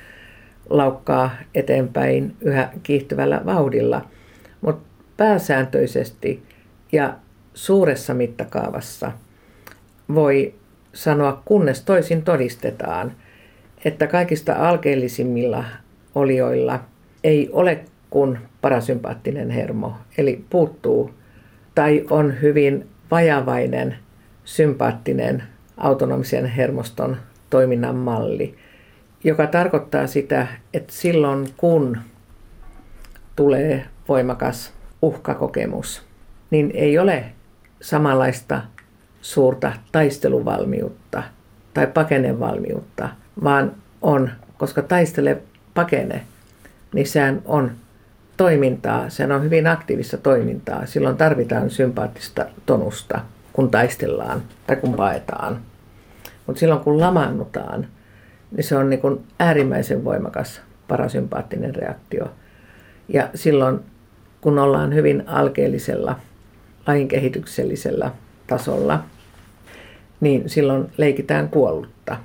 [0.70, 4.02] laukkaa eteenpäin yhä kiihtyvällä vauhdilla.
[4.62, 4.86] Mutta
[5.18, 6.44] pääsääntöisesti
[6.92, 7.14] ja
[7.54, 9.12] suuressa mittakaavassa
[10.16, 10.54] voi
[10.94, 13.12] sanoa, kunnes toisin todistetaan,
[13.86, 15.64] että kaikista alkeellisimmilla
[16.16, 16.80] olioilla
[17.24, 21.12] ei ole kuin parasympaattinen hermo, eli puuttuu
[21.76, 23.96] tai on hyvin vajavainen
[24.46, 25.44] sympaattinen
[25.78, 27.18] autonomisen hermoston
[27.50, 28.56] toiminnan malli,
[29.24, 31.98] joka tarkoittaa sitä, että silloin kun
[33.36, 36.04] tulee voimakas uhkakokemus,
[36.52, 37.24] niin ei ole
[37.82, 38.62] samanlaista
[39.22, 41.24] suurta taisteluvalmiutta
[41.74, 43.10] tai pakenevalmiutta,
[43.44, 45.42] vaan on, koska taistele
[45.76, 46.22] pakene,
[46.94, 47.72] niin sehän on
[48.38, 50.86] toimintaa, sehän on hyvin aktiivista toimintaa.
[50.86, 53.20] Silloin tarvitaan sympaattista tonusta,
[53.54, 55.60] kun taistellaan tai kun paetaan.
[56.48, 57.88] Mutta silloin kun lamaannutaan,
[58.52, 62.32] niin se on niin kuin äärimmäisen voimakas parasympaattinen reaktio.
[63.10, 63.80] Ja silloin
[64.42, 66.20] kun ollaan hyvin alkeellisella,
[66.88, 67.08] lajin
[68.48, 69.04] tasolla,
[70.20, 72.18] niin silloin leikitään kuollutta,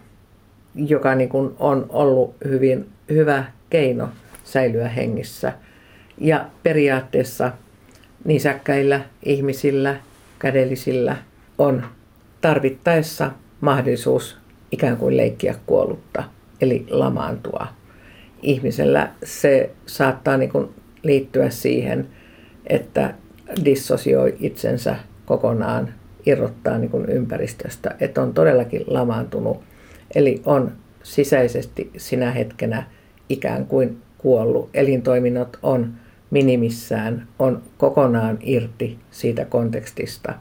[0.75, 4.09] joka niin kuin on ollut hyvin hyvä keino
[4.45, 5.53] säilyä hengissä.
[6.19, 7.53] Ja periaatteessa
[8.25, 9.97] nisäkkäillä, ihmisillä,
[10.39, 11.17] kädellisillä
[11.59, 11.85] on
[12.41, 14.39] tarvittaessa mahdollisuus
[14.73, 16.25] ikään kuin leikkiä kuollutta,
[16.61, 17.67] eli lamaantua.
[18.43, 20.69] Ihmisellä se saattaa niin kuin
[21.03, 22.09] liittyä siihen,
[22.67, 23.15] että
[23.65, 24.97] dissosioi itsensä
[25.27, 25.95] kokonaan,
[26.27, 29.63] irrottaa niin kuin ympäristöstä, että on todellakin lamaantunut.
[30.15, 32.83] Eli on sisäisesti sinä hetkenä
[33.31, 34.71] ikään kuin kuollut.
[34.75, 35.93] Elintoiminnot on
[36.31, 40.35] minimissään, on kokonaan irti siitä kontekstista,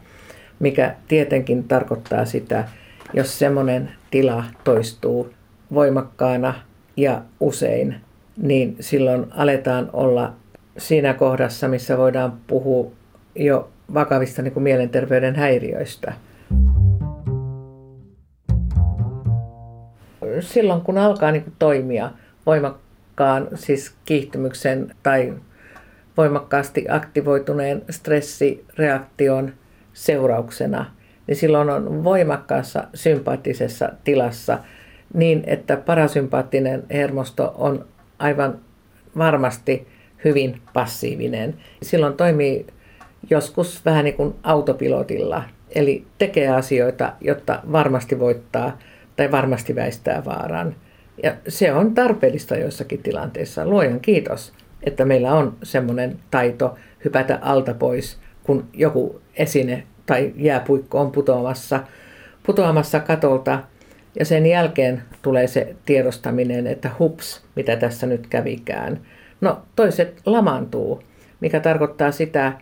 [0.59, 2.67] mikä tietenkin tarkoittaa sitä,
[3.13, 5.29] jos semmoinen tila toistuu
[5.73, 6.53] voimakkaana
[6.97, 7.95] ja usein,
[8.37, 10.33] niin silloin aletaan olla
[10.77, 12.91] siinä kohdassa, missä voidaan puhua
[13.35, 16.13] jo vakavista niin kuin mielenterveyden häiriöistä.
[20.39, 22.11] Silloin kun alkaa niin kuin toimia
[22.49, 25.33] voimakkaan siis kiihtymyksen tai
[26.17, 29.53] voimakkaasti aktivoituneen stressireaktion
[29.93, 30.85] seurauksena,
[31.27, 34.59] niin silloin on voimakkaassa sympaattisessa tilassa
[35.13, 37.85] niin, että parasympaattinen hermosto on
[38.19, 38.59] aivan
[39.17, 39.87] varmasti
[40.23, 41.55] hyvin passiivinen.
[41.81, 42.67] Silloin toimii
[43.29, 45.43] joskus vähän niin kuin autopilotilla,
[45.75, 48.77] eli tekee asioita, jotta varmasti voittaa
[49.15, 50.75] tai varmasti väistää vaaran.
[51.23, 53.65] Ja se on tarpeellista joissakin tilanteissa.
[53.65, 54.53] Luojan kiitos,
[54.83, 61.83] että meillä on semmoinen taito hypätä alta pois, kun joku esine tai jääpuikko on putoamassa,
[62.43, 63.63] putoamassa katolta.
[64.19, 68.99] Ja sen jälkeen tulee se tiedostaminen, että hups, mitä tässä nyt kävikään.
[69.41, 71.03] No toiset lamaantuu,
[71.39, 72.53] mikä tarkoittaa sitä,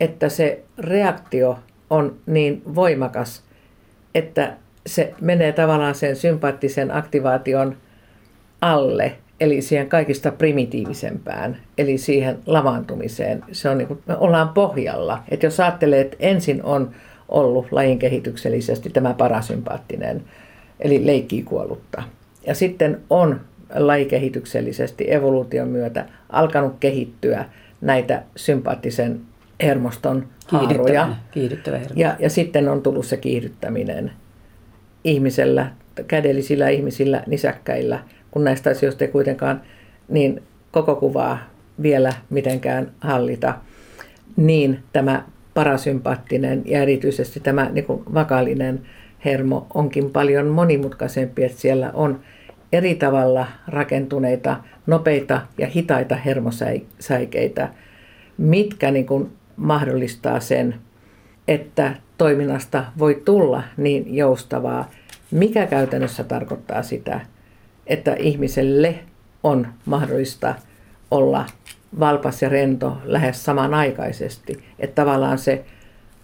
[0.00, 1.58] että se reaktio
[1.90, 3.44] on niin voimakas,
[4.14, 7.76] että se menee tavallaan sen sympaattisen aktivaation
[8.60, 13.44] alle, eli siihen kaikista primitiivisempään, eli siihen lamaantumiseen.
[13.52, 15.22] Se on niin kuin, me ollaan pohjalla.
[15.28, 16.90] Että jos ajattelee, että ensin on
[17.28, 20.24] ollut lajin kehityksellisesti tämä parasympaattinen,
[20.80, 22.02] eli leikkii kuollutta.
[22.46, 23.40] Ja sitten on
[23.74, 27.44] lajikehityksellisesti evoluution myötä alkanut kehittyä
[27.80, 29.20] näitä sympaattisen
[29.62, 31.08] hermoston haaroja.
[31.30, 31.94] Kiihdyttävä hermo.
[31.96, 34.12] Ja, ja sitten on tullut se kiihdyttäminen
[35.04, 35.70] ihmisellä,
[36.06, 39.62] kädellisillä ihmisillä, nisäkkäillä, kun näistä asioista ei kuitenkaan
[40.08, 41.38] niin koko kuvaa
[41.82, 43.54] vielä mitenkään hallita,
[44.36, 48.80] niin tämä parasympaattinen ja erityisesti tämä niin kuin vakaalinen
[49.24, 52.20] hermo onkin paljon monimutkaisempi, että siellä on
[52.72, 57.68] eri tavalla rakentuneita, nopeita ja hitaita hermosäikeitä,
[58.38, 60.74] mitkä niin kuin mahdollistaa sen,
[61.48, 64.90] että toiminnasta voi tulla niin joustavaa,
[65.30, 67.20] mikä käytännössä tarkoittaa sitä,
[67.88, 68.94] että ihmiselle
[69.42, 70.54] on mahdollista
[71.10, 71.46] olla
[72.00, 74.58] valpas ja rento lähes samanaikaisesti.
[74.78, 75.64] Että tavallaan se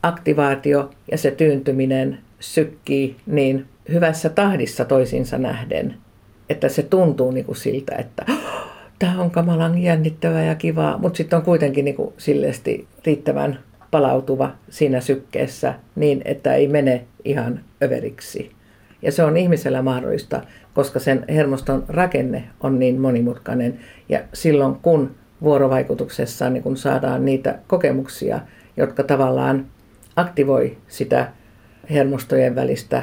[0.03, 5.95] aktivaatio ja se tyyntyminen sykkii niin hyvässä tahdissa toisiinsa nähden,
[6.49, 8.27] että se tuntuu niin kuin siltä, että
[8.99, 13.59] tämä on kamalan jännittävää ja kivaa, mutta sitten on kuitenkin niin kuin silleesti riittävän
[13.91, 18.51] palautuva siinä sykkeessä niin, että ei mene ihan överiksi.
[19.03, 20.43] Ja se on ihmisellä mahdollista,
[20.75, 23.81] koska sen hermoston rakenne on niin monimutkainen.
[24.09, 28.41] Ja silloin kun vuorovaikutuksessa niin kun saadaan niitä kokemuksia,
[28.77, 29.67] jotka tavallaan
[30.17, 31.29] aktivoi sitä
[31.91, 33.03] hermostojen välistä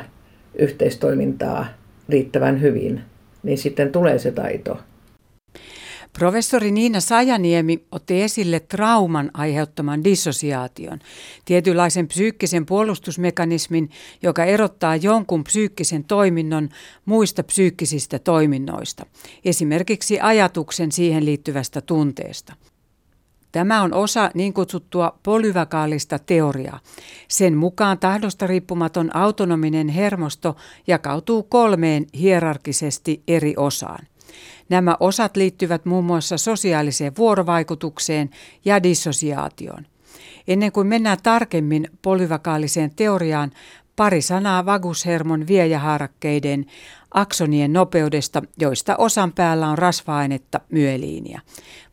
[0.56, 1.66] yhteistoimintaa
[2.10, 3.02] riittävän hyvin,
[3.44, 4.80] niin sitten tulee se taito.
[6.20, 11.00] Professori Niina Sajaniemi otti esille trauman aiheuttaman dissosiaation,
[11.46, 13.90] tietynlaisen psyykkisen puolustusmekanismin,
[14.22, 16.70] joka erottaa jonkun psyykkisen toiminnon
[17.06, 19.06] muista psyykkisistä toiminnoista,
[19.46, 22.54] esimerkiksi ajatuksen siihen liittyvästä tunteesta.
[23.52, 26.80] Tämä on osa niin kutsuttua polyvakaalista teoriaa.
[27.28, 30.56] Sen mukaan tahdosta riippumaton autonominen hermosto
[30.88, 34.08] jakautuu kolmeen hierarkisesti eri osaan.
[34.72, 38.30] Nämä osat liittyvät muun muassa sosiaaliseen vuorovaikutukseen
[38.66, 39.86] ja dissosiaatioon.
[40.48, 43.52] Ennen kuin mennään tarkemmin polyvakaaliseen teoriaan,
[43.96, 46.66] pari sanaa vagushermon viejähaarakkeiden
[47.14, 51.42] aksonien nopeudesta, joista osan päällä on rasva-ainetta myeliiniä.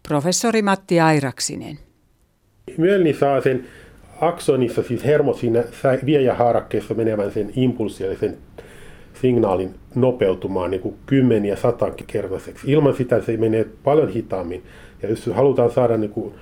[0.09, 1.79] Professori Matti Airaksinen.
[2.77, 3.67] Myelini saa sen
[4.21, 5.65] aksonissa, siis hermo siinä
[6.05, 8.39] viejähaarakkeessa menevän sen impulssi, eli sen
[9.21, 11.57] signaalin nopeutumaan niin kuin kymmeniä
[12.07, 12.73] kertaiseksi.
[12.73, 14.63] Ilman sitä se menee paljon hitaammin.
[15.03, 16.35] Ja jos halutaan saada niin kuin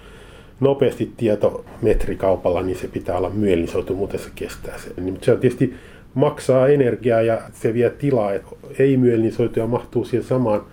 [0.60, 5.04] nopeasti tieto metrikaupalla, niin se pitää olla myelinisoitu, muuten se kestää sen.
[5.04, 5.74] Niin, se tietysti
[6.14, 8.30] maksaa energiaa ja se vie tilaa.
[8.78, 10.64] Ei myelinisoituja mahtuu siihen samaan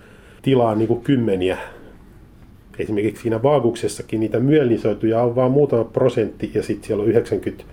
[0.41, 1.57] tilaan niin kuin kymmeniä.
[2.79, 7.63] Esimerkiksi siinä vaakuksessakin niitä myelinisoituja on vain muutama prosentti ja sitten siellä on 90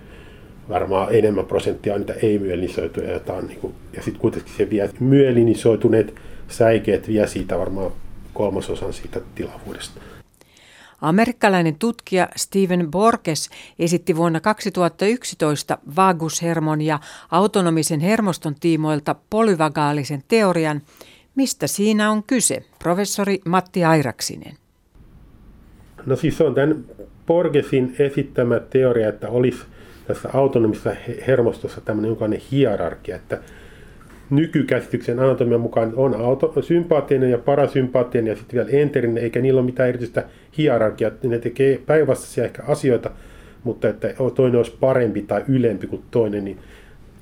[0.69, 4.89] varmaan enemmän prosenttia on niitä ei-myelinisoituja, jota on, niin kuin, ja sitten kuitenkin se vie
[4.99, 6.15] myelinisoituneet
[6.47, 7.91] säikeet vie siitä varmaan
[8.33, 10.01] kolmasosan siitä tilavuudesta.
[11.01, 16.99] Amerikkalainen tutkija Steven Borges esitti vuonna 2011 vagushermon ja
[17.31, 20.81] autonomisen hermoston tiimoilta polyvagaalisen teorian.
[21.35, 22.63] Mistä siinä on kyse?
[22.79, 24.57] Professori Matti Airaksinen.
[26.05, 26.85] No siis on tämän
[27.27, 29.59] Borgesin esittämä teoria, että olisi
[30.13, 30.95] tässä autonomisessa
[31.27, 33.39] hermostossa tämmöinen jonkinlainen hierarkia, että
[34.29, 39.65] nykykäsityksen anatomian mukaan on auto, sympaattinen ja parasympaattinen ja sitten vielä enterinen, eikä niillä ole
[39.65, 40.23] mitään erityistä
[40.57, 41.11] hierarkiaa.
[41.23, 43.11] Ne tekee päinvastaisia ehkä asioita,
[43.63, 46.45] mutta että toinen olisi parempi tai ylempi kuin toinen.
[46.45, 46.57] Niin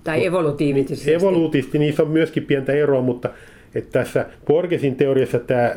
[0.03, 1.13] tai evolutiivisesti.
[1.13, 3.29] Evolutiivisesti niissä on myöskin pientä eroa, mutta
[3.75, 5.75] että tässä Borgesin teoriassa tämä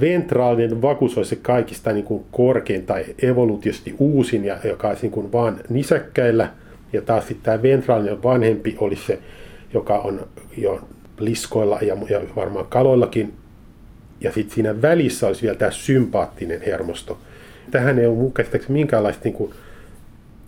[0.00, 5.12] ventraalinen vakus olisi se kaikista niin kuin korkein tai evoluutiosti uusin, ja, joka olisi niin
[5.12, 5.30] kuin
[5.68, 6.50] nisäkkäillä.
[6.92, 9.18] Ja taas sitten tämä ventraalinen vanhempi olisi se,
[9.74, 10.26] joka on
[10.56, 13.34] jo liskoilla ja, ja varmaan kaloillakin.
[14.20, 17.18] Ja sitten siinä välissä olisi vielä tämä sympaattinen hermosto.
[17.70, 19.52] Tähän ei ole mun käsittääkseni minkäänlaista niin kuin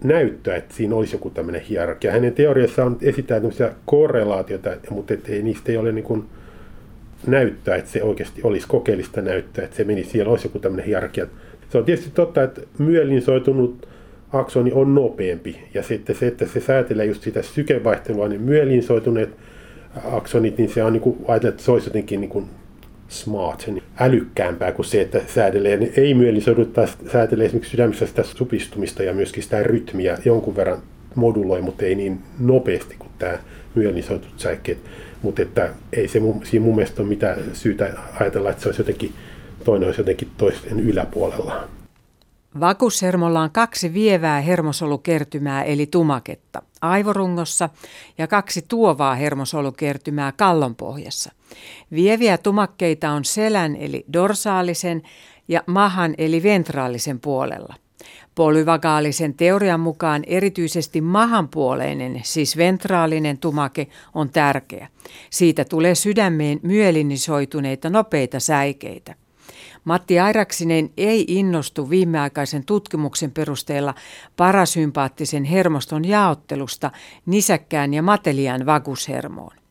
[0.04, 2.12] näyttöä, että siinä olisi joku tämmöinen hierarkia.
[2.12, 6.24] Hänen teoriassaan on esittää tämmöisiä korrelaatioita, mutta ei, niistä ei ole niin kuin
[7.26, 11.26] näyttää, että se oikeasti olisi kokeellista näyttää, että se meni siellä olisi joku tämmöinen hierarkia.
[11.68, 13.88] Se on tietysti totta, että myeliinsoitunut
[14.32, 15.56] aksoni on nopeampi.
[15.74, 19.30] Ja sitten se, että se säätelee just sitä sykevaihtelua, niin myeliinsoituneet
[20.04, 22.46] aksonit, niin se on niin kuin, ajatellaan, että se olisi jotenkin niin kuin
[23.08, 28.22] smart, niin älykkäämpää kuin se, että säätelee, niin ei myeliinsoidut taas säätelee esimerkiksi sydämessä sitä
[28.22, 30.82] supistumista ja myöskin sitä rytmiä jonkun verran
[31.14, 33.38] moduloi, mutta ei niin nopeasti kuin tämä
[33.74, 34.78] myeliinsoitut säikkeet.
[35.26, 38.80] Mutta että ei se mun, siinä mun mielestä ole mitään syytä ajatella, että se olisi
[38.80, 39.14] jotenkin,
[39.64, 41.68] toinen olisi jotenkin toisten yläpuolella.
[42.60, 47.68] Vakushermolla on kaksi vievää hermosolukertymää eli tumaketta aivorungossa
[48.18, 51.32] ja kaksi tuovaa hermosolukertymää kallonpohjassa.
[51.92, 55.02] Vieviä tumakkeita on selän eli dorsaalisen
[55.48, 57.74] ja mahan eli ventraalisen puolella.
[58.36, 64.88] Polyvagaalisen teorian mukaan erityisesti mahanpuoleinen, siis ventraalinen tumake, on tärkeä.
[65.30, 69.14] Siitä tulee sydämeen myelinisoituneita nopeita säikeitä.
[69.84, 73.94] Matti Airaksinen ei innostu viimeaikaisen tutkimuksen perusteella
[74.36, 76.90] parasympaattisen hermoston jaottelusta
[77.26, 79.65] nisäkkään ja matelian vagushermoon.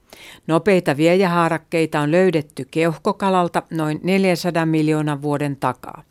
[0.48, 6.04] Nopeita viejähaarakkeita on löydetty keuhkokalalta noin 400 miljoonan vuoden takaa.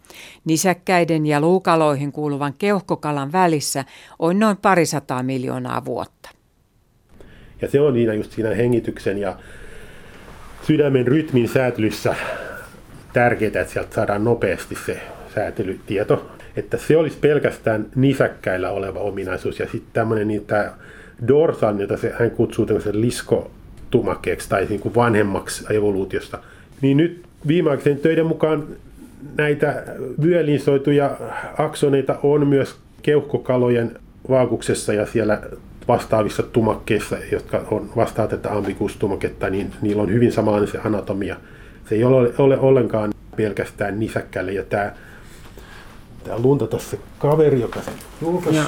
[0.44, 3.84] Nisäkkäiden ja luukaloihin kuuluvan keuhkokalan välissä
[4.18, 6.30] on noin parisataa miljoonaa vuotta.
[7.62, 9.36] Ja se on siinä just siinä hengityksen ja
[10.62, 12.14] sydämen rytmin säätelyssä
[13.12, 15.00] tärkeää, että sieltä saadaan nopeasti se
[15.34, 16.30] säätelytieto.
[16.56, 19.58] Että se olisi pelkästään nisäkkäillä oleva ominaisuus.
[19.58, 20.72] Ja sitten tämmöinen niin tämä
[21.28, 23.00] dorsal, jota se, hän kutsuu tämmöisen
[23.84, 26.38] liskotumakkeeksi tai niin kuin vanhemmaksi evoluutiosta.
[26.80, 28.66] Niin nyt viimeaikaisen töiden mukaan
[29.36, 29.84] näitä
[30.22, 31.16] vyölinsoituja
[31.58, 33.96] aksoneita on myös keuhkokalojen
[34.28, 35.40] vaakuksessa ja siellä
[35.88, 41.36] vastaavissa tumakkeissa, jotka on vastaa tätä ambigustumaketta, niin niillä on hyvin samanlainen se anatomia–
[41.88, 44.52] se ei ole, ole ollenkaan pelkästään nisäkkäille.
[44.52, 44.92] Ja tämä,
[46.24, 48.60] tämä lunta tuossa kaveri, joka sen julkaisi.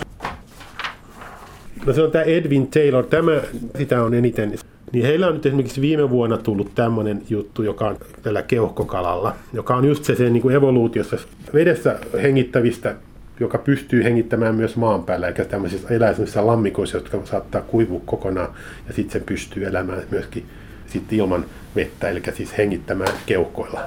[1.87, 3.07] No se on tämä Edwin Taylor.
[3.07, 3.40] Tämä,
[3.79, 4.59] sitä on eniten.
[4.92, 9.77] Niin heillä on nyt esimerkiksi viime vuonna tullut tämmöinen juttu, joka on tällä keuhkokalalla, joka
[9.77, 11.16] on just se, se niin kuin evoluutiossa
[11.55, 12.94] vedessä hengittävistä,
[13.40, 18.49] joka pystyy hengittämään myös maan päällä, eikä tämmöisissä elää lammikoissa, jotka saattaa kuivua kokonaan,
[18.88, 20.46] ja sitten se pystyy elämään myöskin
[20.87, 21.44] sit ilman
[21.77, 23.81] vettä, eli siis hengittämään keuhkoilla.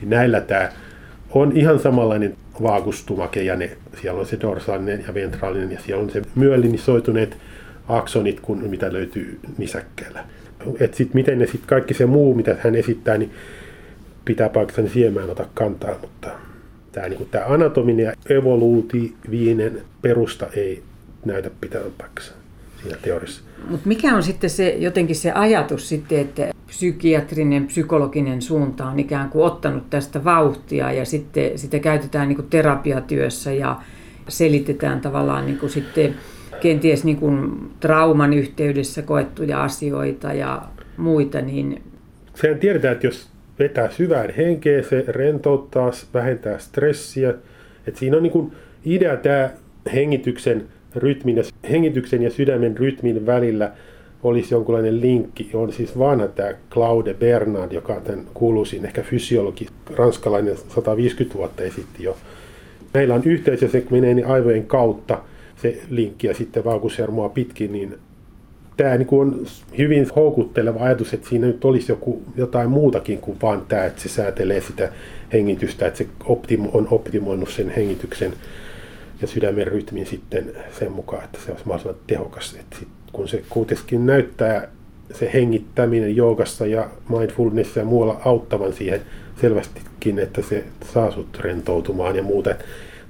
[0.00, 0.68] Niin näillä tämä
[1.30, 3.70] on ihan samanlainen vaagustumake ja ne,
[4.02, 7.36] siellä on se dorsaalinen ja ventraalinen ja siellä on se myölinisoituneet
[7.96, 10.24] aksonit, kun, mitä löytyy nisäkkeellä.
[10.80, 13.30] Et sit miten ne sit kaikki se muu, mitä hän esittää, niin
[14.24, 16.28] pitää paikkansa, niin siihen mä en ota kantaa, mutta
[16.92, 20.82] tämä, niin kuin, tämä anatominen ja evoluutiivinen perusta ei
[21.24, 22.32] näytä pitävän paikkansa
[22.82, 23.42] siinä teoriassa.
[23.68, 29.30] Mutta mikä on sitten se jotenkin se ajatus sitten, että psykiatrinen, psykologinen suunta on ikään
[29.30, 33.80] kuin ottanut tästä vauhtia ja sitten sitä käytetään niin kuin terapiatyössä ja
[34.28, 36.14] selitetään tavallaan niin kuin sitten
[36.60, 40.62] kenties niin kuin trauman yhteydessä koettuja asioita ja
[40.96, 41.82] muita, niin...
[42.34, 47.34] Sehän tiedetään, että jos vetää syvään henkeä, se rentouttaa, vähentää stressiä.
[47.86, 48.52] Et siinä on niin kuin
[48.84, 49.50] idea tämä
[49.94, 50.64] hengityksen
[50.96, 53.72] rytmin ja, hengityksen ja sydämen rytmin välillä
[54.22, 55.50] olisi jonkunlainen linkki.
[55.54, 62.04] On siis vanha tämä Claude Bernard, joka tämän kuuluisin ehkä fysiologi, ranskalainen 150 vuotta esitti
[62.04, 62.16] jo.
[62.94, 65.18] Meillä on yhteys ja se menee niin aivojen kautta
[65.62, 67.98] se linkki ja sitten vaukushermoa pitkin, niin
[68.76, 69.46] tämä niin on
[69.78, 74.08] hyvin houkutteleva ajatus, että siinä nyt olisi joku, jotain muutakin kuin vain tämä, että se
[74.08, 74.92] säätelee sitä
[75.32, 78.32] hengitystä, että se optimo, on optimoinut sen hengityksen
[79.20, 82.56] ja sydämen rytmin sitten sen mukaan, että se olisi mahdollisimman tehokas.
[82.60, 84.68] Että sit, kun se kuitenkin näyttää
[85.14, 89.00] se hengittäminen joogassa ja mindfulness ja muualla auttavan siihen
[89.40, 92.54] selvästikin, että se saa sut rentoutumaan ja muuta.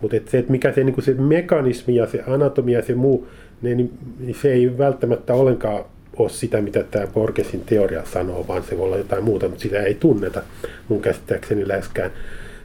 [0.01, 3.27] Mutta se, että mikä se, niin se mekanismi ja se anatomia ja se muu,
[3.63, 5.85] ne, niin, niin se ei välttämättä ollenkaan
[6.17, 9.83] ole sitä, mitä tämä Borgesin teoria sanoo, vaan se voi olla jotain muuta, mutta sitä
[9.83, 10.43] ei tunneta
[10.89, 12.11] mun käsittääkseni läheskään.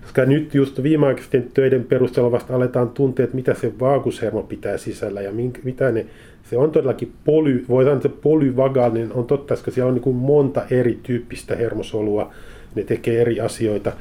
[0.02, 5.21] Koska nyt just viimeaikaisten töiden perusteella vasta aletaan tuntea, että mitä se vaakushermo pitää sisällä
[5.21, 6.06] ja minkä, mitä ne,
[6.50, 10.15] se on todellakin poly, voi sanoa, että polyvagaalinen on totta, koska siellä on niin kuin
[10.15, 12.34] monta erityyppistä hermosolua,
[12.76, 13.93] ne tekee eri asioita,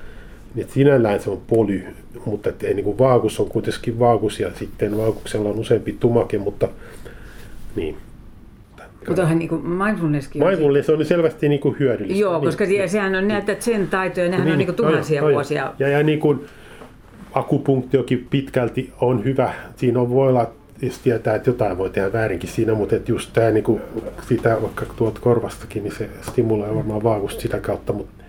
[0.54, 1.84] niin sinällään se on poly,
[2.26, 6.38] mutta että ei, niin kuin vaakus on kuitenkin vaakus ja sitten vaakuksella on useampi tumake,
[6.38, 6.68] mutta
[7.76, 7.96] niin.
[9.08, 12.20] Mutta niin mindfulnesskin Mindfulness on selvästi niin kuin hyödyllistä.
[12.20, 12.90] Joo, koska niin.
[12.90, 15.72] sehän on näitä sen taitoja, nehän niin, on niin kuin tuhansia no, vuosia.
[15.78, 16.40] Ja, ja niin kuin
[17.32, 19.52] akupunktiokin pitkälti on hyvä.
[19.76, 20.50] Siinä on, voi olla,
[20.82, 23.80] jos tietää, että jotain voi tehdä väärinkin siinä, mutta että just tämä niin kuin,
[24.28, 27.92] sitä vaikka tuot korvastakin, niin se stimuloi varmaan vaakusta sitä kautta.
[27.92, 28.23] Mutta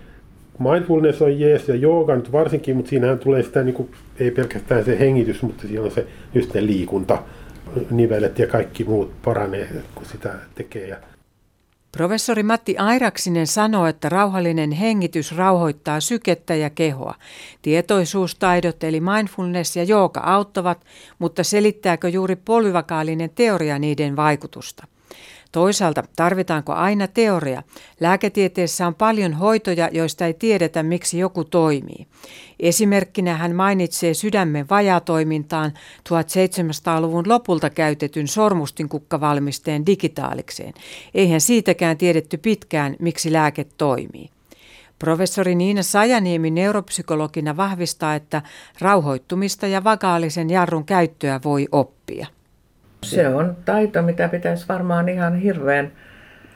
[0.58, 4.84] mindfulness on jees ja jooga nyt varsinkin, mutta siinähän tulee sitä, niin kuin, ei pelkästään
[4.84, 7.22] se hengitys, mutta siinä on se just se liikunta,
[7.90, 10.98] nivelet ja kaikki muut paranee, kun sitä tekee.
[11.96, 17.14] Professori Matti Airaksinen sanoo, että rauhallinen hengitys rauhoittaa sykettä ja kehoa.
[17.62, 20.84] Tietoisuustaidot eli mindfulness ja jooga auttavat,
[21.18, 24.86] mutta selittääkö juuri polyvakaalinen teoria niiden vaikutusta?
[25.56, 27.62] Toisaalta tarvitaanko aina teoria?
[28.00, 32.06] Lääketieteessä on paljon hoitoja, joista ei tiedetä, miksi joku toimii.
[32.60, 35.72] Esimerkkinä hän mainitsee sydämen vajatoimintaan
[36.08, 40.74] 1700-luvun lopulta käytetyn sormustinkukkavavalmisteen digitaalikseen.
[41.14, 44.30] Eihän siitäkään tiedetty pitkään, miksi lääke toimii.
[44.98, 48.42] Professori Niina Sajaniemi neuropsykologina vahvistaa, että
[48.80, 52.35] rauhoittumista ja vakaalisen jarrun käyttöä voi oppia.
[53.02, 55.92] Se on taito, mitä pitäisi varmaan ihan hirveän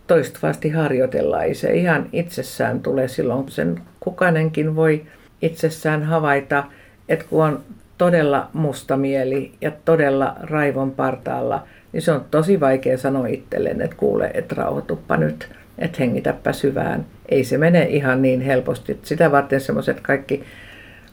[0.07, 1.43] toistuvasti harjoitella.
[1.43, 5.07] Ei se ihan itsessään tule silloin, sen kukainenkin voi
[5.43, 6.65] itsessään havaita,
[7.09, 7.61] että kun on
[7.99, 13.97] todella musta mieli ja todella raivon partaalla, niin se on tosi vaikea sanoa itselleen, että
[13.97, 15.49] kuule, että rauhoituppa nyt,
[15.79, 17.07] että hengitäpä syvään.
[17.29, 18.99] Ei se mene ihan niin helposti.
[19.03, 20.45] Sitä varten semmoiset kaikki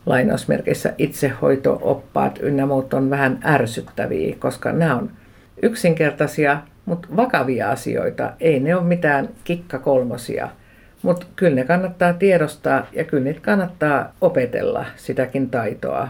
[0.07, 5.11] lainausmerkeissä itsehoito-oppaat ynnä muut on vähän ärsyttäviä, koska nämä on
[5.61, 8.33] yksinkertaisia, mutta vakavia asioita.
[8.39, 10.49] Ei ne ole mitään kikkakolmosia,
[11.01, 16.09] mutta kyllä ne kannattaa tiedostaa ja kyllä niitä kannattaa opetella sitäkin taitoa.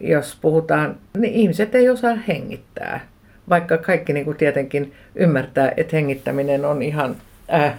[0.00, 3.00] Jos puhutaan, niin ihmiset ei osaa hengittää,
[3.48, 7.16] vaikka kaikki niin kuin tietenkin ymmärtää, että hengittäminen on ihan
[7.54, 7.74] äh,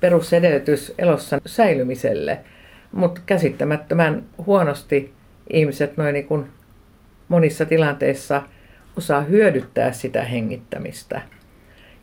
[0.00, 2.38] perusedellytys elossa säilymiselle.
[2.92, 5.12] Mutta käsittämättömän huonosti
[5.52, 6.46] ihmiset noin niin kuin
[7.28, 8.42] monissa tilanteissa–
[8.96, 11.20] osaa hyödyttää sitä hengittämistä.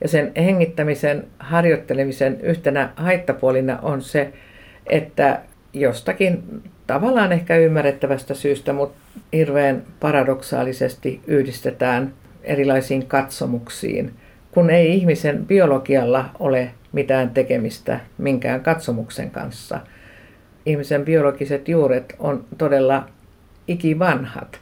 [0.02, 4.34] Ja sen hengittämisen harjoittelemisen yhtenä haittapuolina on se,
[4.88, 5.42] että
[5.74, 6.44] jostakin
[6.88, 8.98] tavallaan ehkä ymmärrettävästä syystä, mutta
[9.34, 14.14] hirveän paradoksaalisesti yhdistetään erilaisiin katsomuksiin,
[14.52, 19.80] kun ei ihmisen biologialla ole mitään tekemistä minkään katsomuksen kanssa.
[20.68, 23.08] Ihmisen biologiset juuret on todella
[23.68, 24.60] ikivanhat.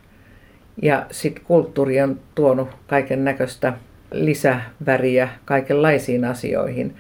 [0.82, 3.74] Ja sitten kulttuuri on tuonut kaiken näköistä
[4.12, 6.96] lisäväriä kaikenlaisiin asioihin.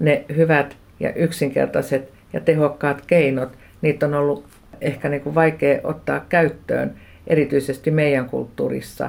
[0.00, 4.44] Ne hyvät ja yksinkertaiset ja tehokkaat keinot, niitä on ollut
[4.80, 6.94] ehkä niin vaikea ottaa käyttöön,
[7.26, 9.08] erityisesti meidän kulttuurissa.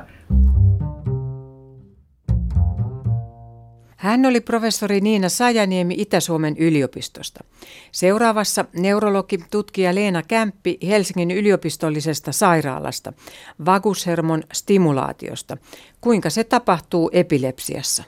[4.01, 7.43] Hän oli professori Niina Sajaniemi Itä-Suomen yliopistosta.
[7.91, 13.13] Seuraavassa neurologi tutkija Leena Kämppi Helsingin yliopistollisesta sairaalasta,
[13.65, 15.57] vagushermon stimulaatiosta.
[16.01, 18.03] Kuinka se tapahtuu epilepsiassa?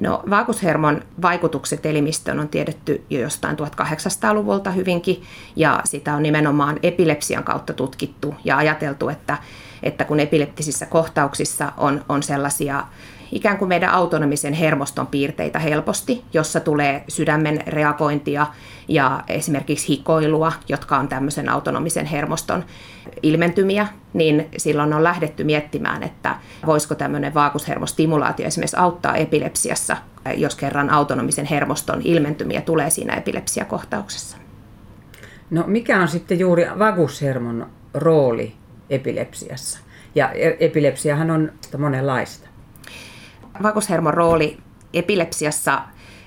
[0.00, 5.22] No, vagushermon vaikutukset elimistöön on tiedetty jo jostain 1800-luvulta hyvinkin,
[5.56, 9.38] ja sitä on nimenomaan epilepsian kautta tutkittu ja ajateltu, että,
[9.82, 12.86] että kun epileptisissä kohtauksissa on, on sellaisia
[13.32, 18.46] ikään kuin meidän autonomisen hermoston piirteitä helposti, jossa tulee sydämen reagointia
[18.88, 22.64] ja esimerkiksi hikoilua, jotka on tämmöisen autonomisen hermoston
[23.22, 29.96] ilmentymiä, niin silloin on lähdetty miettimään, että voisiko tämmöinen vaagushermostimulaatio esimerkiksi auttaa epilepsiassa,
[30.36, 34.36] jos kerran autonomisen hermoston ilmentymiä tulee siinä epilepsiakohtauksessa.
[35.50, 38.54] No mikä on sitten juuri vagushermon rooli
[38.90, 39.78] epilepsiassa?
[40.14, 42.49] Ja e- epilepsiahan on monenlaista.
[43.62, 44.58] Vagushermon rooli
[44.94, 45.82] epilepsiassa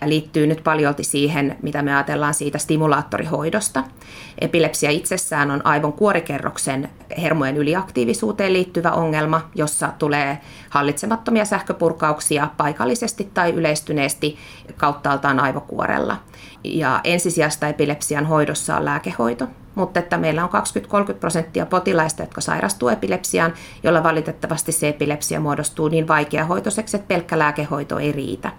[0.05, 3.83] liittyy nyt paljolti siihen, mitä me ajatellaan siitä stimulaattorihoidosta.
[4.41, 6.89] Epilepsia itsessään on aivon kuorikerroksen
[7.21, 14.37] hermojen yliaktiivisuuteen liittyvä ongelma, jossa tulee hallitsemattomia sähköpurkauksia paikallisesti tai yleistyneesti
[14.77, 16.17] kauttaaltaan aivokuorella.
[16.63, 20.49] Ja ensisijasta epilepsian hoidossa on lääkehoito, mutta että meillä on
[21.11, 23.53] 20-30 prosenttia potilaista, jotka sairastuu epilepsiaan,
[23.83, 28.51] jolla valitettavasti se epilepsia muodostuu niin vaikeahoitoiseksi, että pelkkä lääkehoito ei riitä.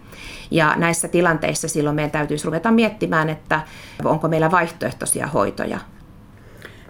[0.50, 3.60] Ja näissä tilanteissa silloin meidän täytyisi ruveta miettimään, että
[4.04, 5.80] onko meillä vaihtoehtoisia hoitoja.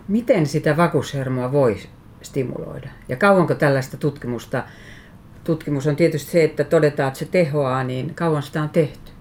[0.08, 1.76] Miten sitä vakushermoa voi
[2.22, 2.88] stimuloida?
[3.08, 4.62] Ja kauanko tällaista tutkimusta,
[5.44, 9.12] tutkimus on tietysti se, että todetaan, että se tehoaa, niin kauan sitä on tehty?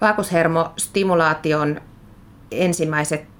[0.00, 1.80] Vakushermostimulaation
[2.50, 3.31] ensimmäiset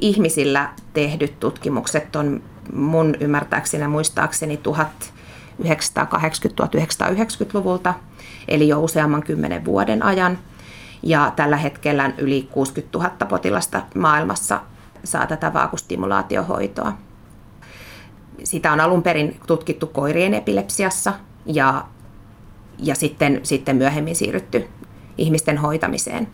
[0.00, 2.42] ihmisillä tehdyt tutkimukset on
[2.72, 4.60] mun ymmärtääkseni ja muistaakseni
[5.62, 7.94] 1980-1990-luvulta,
[8.48, 10.38] eli jo useamman kymmenen vuoden ajan.
[11.02, 14.60] Ja tällä hetkellä yli 60 000 potilasta maailmassa
[15.04, 16.92] saa tätä vaakustimulaatiohoitoa.
[18.44, 21.12] Sitä on alun perin tutkittu koirien epilepsiassa
[21.46, 21.84] ja,
[22.78, 24.68] ja sitten, sitten myöhemmin siirrytty
[25.18, 26.28] ihmisten hoitamiseen.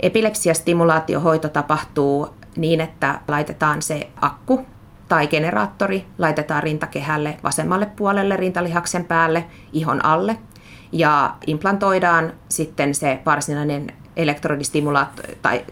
[0.00, 4.66] Epilepsiastimulaatiohoito tapahtuu niin, että laitetaan se akku
[5.08, 10.36] tai generaattori, laitetaan rintakehälle vasemmalle puolelle rintalihaksen päälle, ihon alle
[10.92, 13.86] ja implantoidaan sitten se varsinainen
[14.16, 15.64] elektrodistimulaattori tai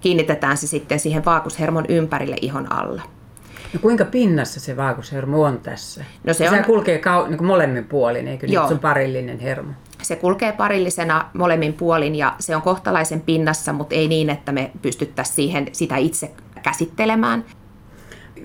[0.00, 3.02] kiinnitetään se sitten siihen vaakushermon ympärille ihon alla.
[3.72, 6.04] No kuinka pinnassa se vaakushermo on tässä?
[6.24, 6.64] No se, se on...
[6.64, 8.68] kulkee kau- niin kuin molemmin puolin, eikö niin?
[8.68, 9.72] Se on parillinen hermo.
[10.06, 14.70] Se kulkee parillisena molemmin puolin ja se on kohtalaisen pinnassa, mutta ei niin, että me
[14.82, 16.30] pystyttäisiin siihen sitä itse
[16.62, 17.44] käsittelemään.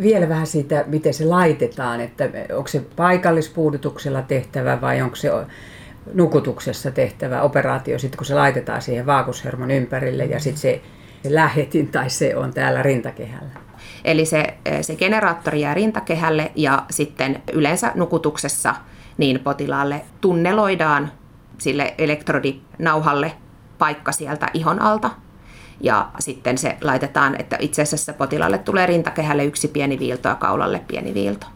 [0.01, 5.29] Vielä vähän siitä, miten se laitetaan, että onko se paikallispuudutuksella tehtävä vai onko se
[6.13, 10.81] nukutuksessa tehtävä operaatio, sitten kun se laitetaan siihen vaakushermon ympärille ja sitten se,
[11.29, 13.51] lähetin tai se on täällä rintakehällä.
[14.05, 18.75] Eli se, se generaattori jää rintakehälle ja sitten yleensä nukutuksessa
[19.17, 21.11] niin potilaalle tunneloidaan
[21.61, 23.33] sille elektrodinauhalle
[23.77, 25.09] paikka sieltä ihon alta.
[25.81, 30.81] Ja sitten se laitetaan, että itse asiassa potilaalle tulee rintakehälle yksi pieni viilto ja kaulalle
[30.87, 31.47] pieni viilto.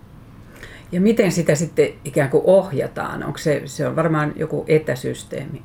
[0.92, 3.24] Ja miten sitä sitten ikään kuin ohjataan?
[3.24, 5.64] Onko se, se on varmaan joku etäsysteemi?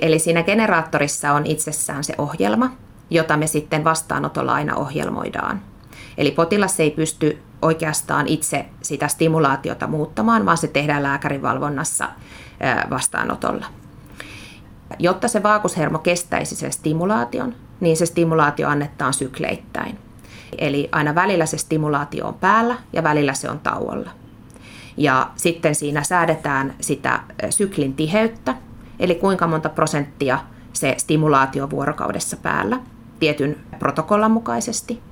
[0.00, 2.70] Eli siinä generaattorissa on itsessään se ohjelma,
[3.10, 5.60] jota me sitten vastaanotolla aina ohjelmoidaan.
[6.18, 12.08] Eli potilas ei pysty oikeastaan itse sitä stimulaatiota muuttamaan, vaan se tehdään lääkärin valvonnassa
[12.90, 13.66] vastaanotolla.
[14.98, 19.98] Jotta se vaakushermo kestäisi sen stimulaation, niin se stimulaatio annetaan sykleittäin.
[20.58, 24.10] Eli aina välillä se stimulaatio on päällä ja välillä se on tauolla.
[24.96, 28.54] Ja sitten siinä säädetään sitä syklin tiheyttä,
[28.98, 30.38] eli kuinka monta prosenttia
[30.72, 32.78] se stimulaatio vuorokaudessa päällä
[33.20, 35.02] tietyn protokollan mukaisesti.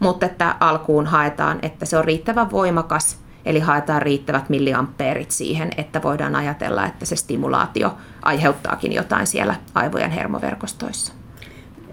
[0.00, 3.18] Mutta että alkuun haetaan, että se on riittävän voimakas
[3.48, 10.10] Eli haetaan riittävät milliampeerit siihen, että voidaan ajatella, että se stimulaatio aiheuttaakin jotain siellä aivojen
[10.10, 11.12] hermoverkostoissa.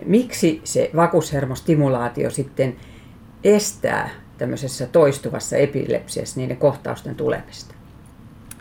[0.05, 2.75] Miksi se vakuushermostimulaatio sitten
[3.43, 7.75] estää tämmöisessä toistuvassa epilepsiassa niiden kohtausten tulemista?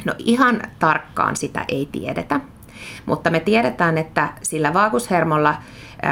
[0.04, 2.40] No ihan tarkkaan sitä ei tiedetä,
[3.06, 5.54] mutta me tiedetään, että sillä vaagushermolla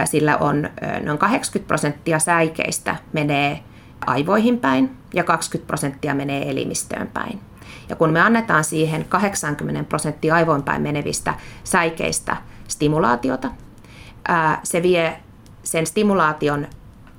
[0.05, 0.69] sillä on
[1.05, 3.63] noin 80 prosenttia säikeistä menee
[4.07, 7.41] aivoihin päin ja 20 prosenttia menee elimistöön päin.
[7.89, 11.35] Ja kun me annetaan siihen 80 prosenttia aivoin päin menevistä
[11.65, 12.37] säikeistä
[12.69, 13.51] stimulaatiota,
[14.63, 15.17] se vie
[15.63, 16.67] sen stimulaation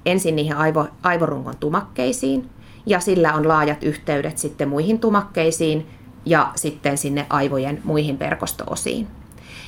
[0.05, 2.49] ensin niihin aivo, aivorungon tumakkeisiin,
[2.85, 5.87] ja sillä on laajat yhteydet sitten muihin tumakkeisiin
[6.25, 9.07] ja sitten sinne aivojen muihin verkostoosiin.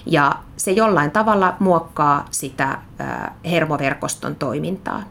[0.05, 2.77] Ja se jollain tavalla muokkaa sitä
[3.45, 5.03] hermoverkoston toimintaa.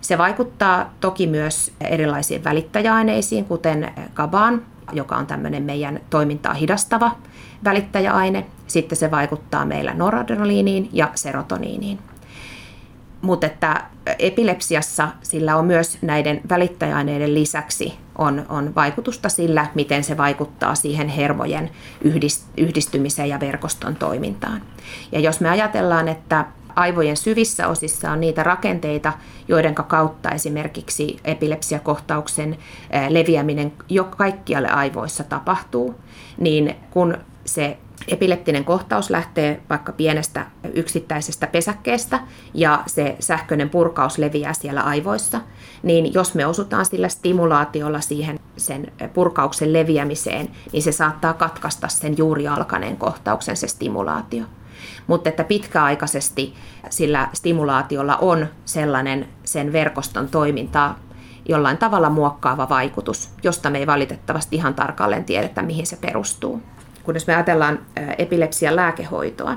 [0.00, 7.16] Se vaikuttaa toki myös erilaisiin välittäjäaineisiin, kuten GABAan, joka on tämmöinen meidän toimintaa hidastava
[7.64, 8.46] välittäjäaine.
[8.66, 11.98] Sitten se vaikuttaa meillä noradrenaliiniin ja serotoniiniin.
[13.22, 13.84] Mutta että
[14.18, 21.08] epilepsiassa sillä on myös näiden välittäjäaineiden lisäksi on, on vaikutusta sillä, miten se vaikuttaa siihen
[21.08, 21.70] hermojen
[22.56, 24.62] yhdistymiseen ja verkoston toimintaan.
[25.12, 26.44] Ja jos me ajatellaan, että
[26.76, 29.12] aivojen syvissä osissa on niitä rakenteita,
[29.48, 32.58] joiden kautta esimerkiksi epilepsiakohtauksen
[33.08, 35.94] leviäminen jo kaikkialle aivoissa tapahtuu,
[36.38, 42.20] niin kun se epileptinen kohtaus lähtee vaikka pienestä yksittäisestä pesäkkeestä
[42.54, 45.40] ja se sähköinen purkaus leviää siellä aivoissa,
[45.82, 52.18] niin jos me osutaan sillä stimulaatiolla siihen sen purkauksen leviämiseen, niin se saattaa katkaista sen
[52.18, 54.44] juuri alkaneen kohtauksen se stimulaatio.
[55.06, 56.54] Mutta että pitkäaikaisesti
[56.90, 60.98] sillä stimulaatiolla on sellainen sen verkoston toimintaa
[61.48, 66.62] jollain tavalla muokkaava vaikutus, josta me ei valitettavasti ihan tarkalleen tiedetä, mihin se perustuu
[67.02, 67.78] kun jos me ajatellaan
[68.18, 69.56] epilepsian lääkehoitoa,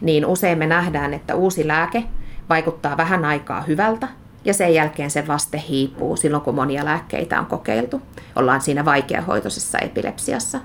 [0.00, 2.04] niin usein me nähdään, että uusi lääke
[2.48, 4.08] vaikuttaa vähän aikaa hyvältä,
[4.44, 8.02] ja sen jälkeen se vaste hiipuu silloin, kun monia lääkkeitä on kokeiltu.
[8.36, 10.60] Ollaan siinä vaikeahoitoisessa epilepsiassa.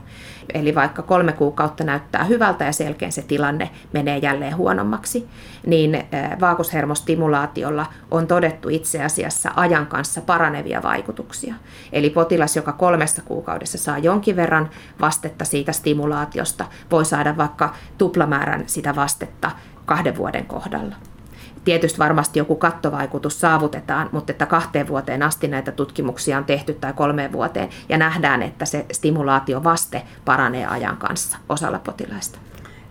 [0.53, 5.27] Eli vaikka kolme kuukautta näyttää hyvältä ja sen jälkeen se tilanne menee jälleen huonommaksi,
[5.65, 6.03] niin
[6.39, 11.55] vaakushermostimulaatiolla on todettu itse asiassa ajan kanssa paranevia vaikutuksia.
[11.91, 14.69] Eli potilas, joka kolmessa kuukaudessa saa jonkin verran
[15.01, 19.51] vastetta siitä stimulaatiosta, voi saada vaikka tuplamäärän sitä vastetta
[19.85, 20.95] kahden vuoden kohdalla.
[21.67, 26.93] Tietysti varmasti joku kattovaikutus saavutetaan, mutta että kahteen vuoteen asti näitä tutkimuksia on tehty tai
[26.93, 32.39] kolmeen vuoteen ja nähdään, että se stimulaatiovaste paranee ajan kanssa osalla potilaista.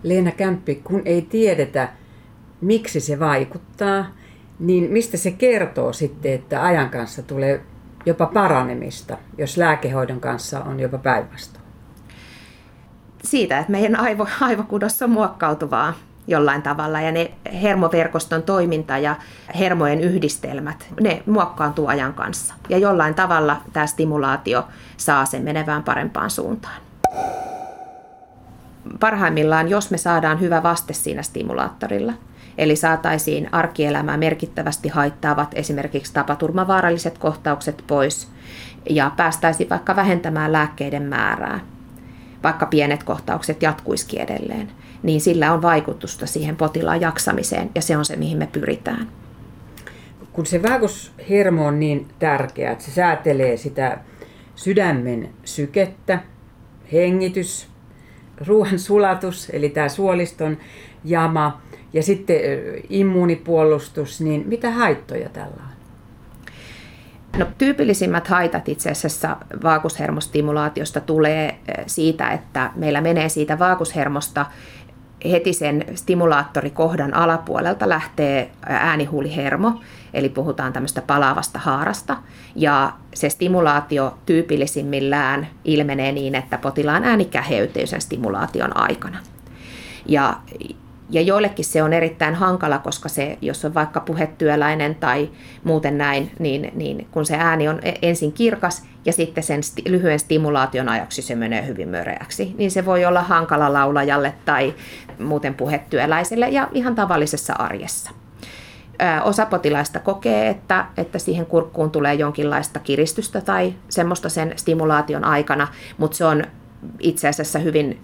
[0.03, 1.89] Leena Kämppi, kun ei tiedetä,
[2.61, 4.05] miksi se vaikuttaa,
[4.59, 7.61] niin mistä se kertoo sitten, että ajan kanssa tulee
[8.05, 11.65] jopa paranemista, jos lääkehoidon kanssa on jopa päinvastoin?
[13.23, 15.93] Siitä, että meidän aivo, aivokudossa on muokkautuvaa
[16.27, 19.15] jollain tavalla ja ne hermoverkoston toiminta ja
[19.59, 22.53] hermojen yhdistelmät, ne muokkaantuu ajan kanssa.
[22.69, 24.67] Ja jollain tavalla tämä stimulaatio
[24.97, 26.81] saa sen menevään parempaan suuntaan.
[28.99, 32.13] Parhaimmillaan, jos me saadaan hyvä vaste siinä stimulaattorilla,
[32.57, 38.31] eli saataisiin arkielämää merkittävästi haittaavat esimerkiksi tapaturmavaaralliset kohtaukset pois
[38.89, 41.59] ja päästäisiin vaikka vähentämään lääkkeiden määrää,
[42.43, 44.71] vaikka pienet kohtaukset jatkuisikin edelleen,
[45.03, 49.07] niin sillä on vaikutusta siihen potilaan jaksamiseen ja se on se, mihin me pyritään.
[50.33, 53.97] Kun se vaagushermo on niin tärkeä, että se säätelee sitä
[54.55, 56.19] sydämen sykettä,
[56.93, 57.67] hengitys,
[58.47, 60.57] ruoan sulatus, eli tämä suoliston
[61.03, 61.61] jama,
[61.93, 62.37] ja sitten
[62.89, 65.77] immuunipuolustus, niin mitä haittoja tällä on?
[67.37, 74.45] No, tyypillisimmät haitat itse asiassa vaakushermostimulaatiosta tulee siitä, että meillä menee siitä vaakushermosta
[75.25, 79.81] heti sen stimulaattorikohdan alapuolelta lähtee äänihuulihermo,
[80.13, 82.17] eli puhutaan tämmöistä palaavasta haarasta.
[82.55, 89.19] Ja se stimulaatio tyypillisimmillään ilmenee niin, että potilaan ääni käheytyy sen stimulaation aikana.
[90.05, 90.37] Ja
[91.09, 95.29] ja joillekin se on erittäin hankala, koska se, jos on vaikka puhetyöläinen tai
[95.63, 99.91] muuten näin, niin, niin kun se ääni on e-, ensin kirkas ja sitten sen sti-
[99.91, 104.73] lyhyen stimulaation ajaksi se menee hyvin möreäksi, niin se voi olla hankala laulajalle tai
[105.19, 108.11] muuten puhetyöläiselle ja ihan tavallisessa arjessa.
[109.23, 115.67] Osa potilaista kokee, että, että siihen kurkkuun tulee jonkinlaista kiristystä tai semmoista sen stimulaation aikana,
[115.97, 116.43] mutta se on
[116.99, 117.99] itse asiassa hyvin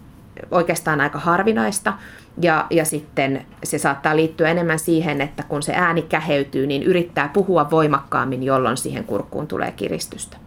[0.52, 1.94] oikeastaan aika harvinaista.
[2.42, 7.30] Ja, ja sitten se saattaa liittyä enemmän siihen, että kun se ääni käheytyy, niin yrittää
[7.34, 10.38] puhua voimakkaammin, jolloin siihen kurkkuun tulee kiristystä.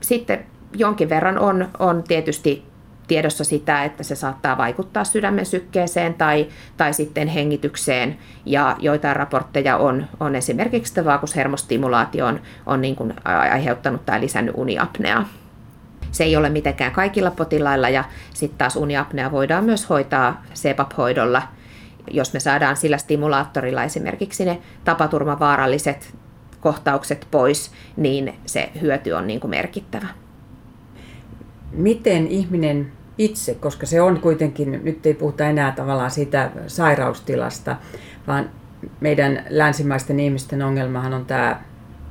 [0.00, 0.46] Sitten
[0.76, 2.64] jonkin verran on, on tietysti
[3.06, 6.46] tiedossa sitä, että se saattaa vaikuttaa sydämen sykkeeseen tai,
[6.76, 8.18] tai sitten hengitykseen.
[8.46, 14.54] Ja joitain raportteja on, on esimerkiksi, että vaakushermostimulaatio on, on niin kuin aiheuttanut tai lisännyt
[14.58, 15.28] uniapneaa.
[16.12, 18.04] Se ei ole mitenkään kaikilla potilailla ja
[18.34, 21.42] sitten taas uniapnea voidaan myös hoitaa CPAP-hoidolla,
[22.10, 26.14] jos me saadaan sillä stimulaattorilla esimerkiksi ne tapaturmavaaralliset
[26.60, 30.06] kohtaukset pois, niin se hyöty on niin kuin merkittävä.
[31.72, 37.76] Miten ihminen itse, koska se on kuitenkin, nyt ei puhuta enää tavallaan siitä sairaustilasta,
[38.26, 38.50] vaan
[39.00, 41.60] meidän länsimaisten ihmisten ongelmahan on tämä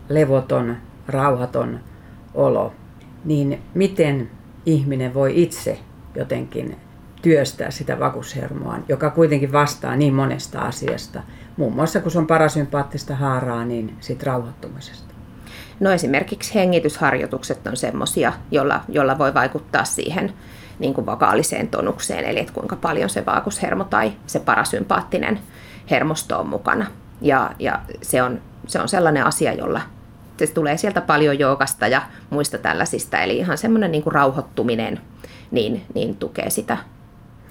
[0.09, 0.77] levoton,
[1.07, 1.79] rauhaton
[2.33, 2.73] olo
[3.25, 4.29] niin miten
[4.65, 5.79] ihminen voi itse
[6.15, 6.77] jotenkin
[7.21, 11.23] työstää sitä vakushermoa, joka kuitenkin vastaa niin monesta asiasta.
[11.57, 15.13] Muun muassa kun se on parasympaattista haaraa, niin sit rauhoittumisesta.
[15.79, 20.33] No esimerkiksi hengitysharjoitukset on semmoisia, jolla, jolla voi vaikuttaa siihen
[20.79, 25.39] niin kuin vakaaliseen tonukseen, eli että kuinka paljon se vaagushermo tai se parasympaattinen
[25.89, 26.85] hermosto on mukana.
[27.21, 29.81] Ja, ja se, on, se on sellainen asia, jolla
[30.47, 34.99] se tulee sieltä paljon joogasta ja muista tällaisista, eli ihan semmoinen niin kuin rauhoittuminen
[35.51, 36.77] niin, niin tukee sitä.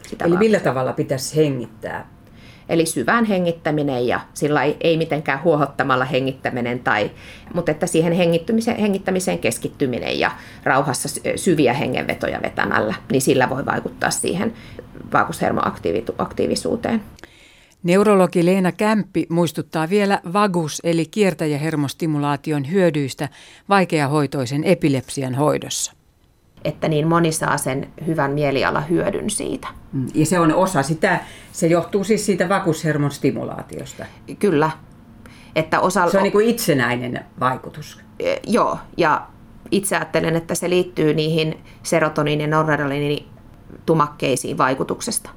[0.08, 2.06] sitä eli millä tavalla pitäisi hengittää
[2.70, 7.10] Eli syvään hengittäminen ja sillä ei, ei mitenkään huohottamalla hengittäminen, tai,
[7.54, 10.30] mutta että siihen hengittämiseen, hengittämiseen keskittyminen ja
[10.64, 14.52] rauhassa syviä hengenvetoja vetämällä, niin sillä voi vaikuttaa siihen
[15.12, 17.02] vaagushermoaktiivisuuteen.
[17.82, 23.28] Neurologi Leena Kämppi muistuttaa vielä vagus eli kiertäjähermostimulaation hyödyistä
[23.68, 25.92] vaikeahoitoisen epilepsian hoidossa
[26.64, 29.68] että niin moni saa sen hyvän mieliala hyödyn siitä.
[29.92, 31.20] Mm, ja se on osa sitä,
[31.52, 34.04] se johtuu siis siitä vakushermon stimulaatiosta.
[34.38, 34.70] Kyllä.
[35.56, 36.10] Että osa...
[36.10, 38.00] Se on niin kuin itsenäinen vaikutus.
[38.18, 39.26] E, joo, ja
[39.70, 42.48] itse ajattelen, että se liittyy niihin serotoniin ja
[43.86, 45.30] tumakkeisiin vaikutuksesta.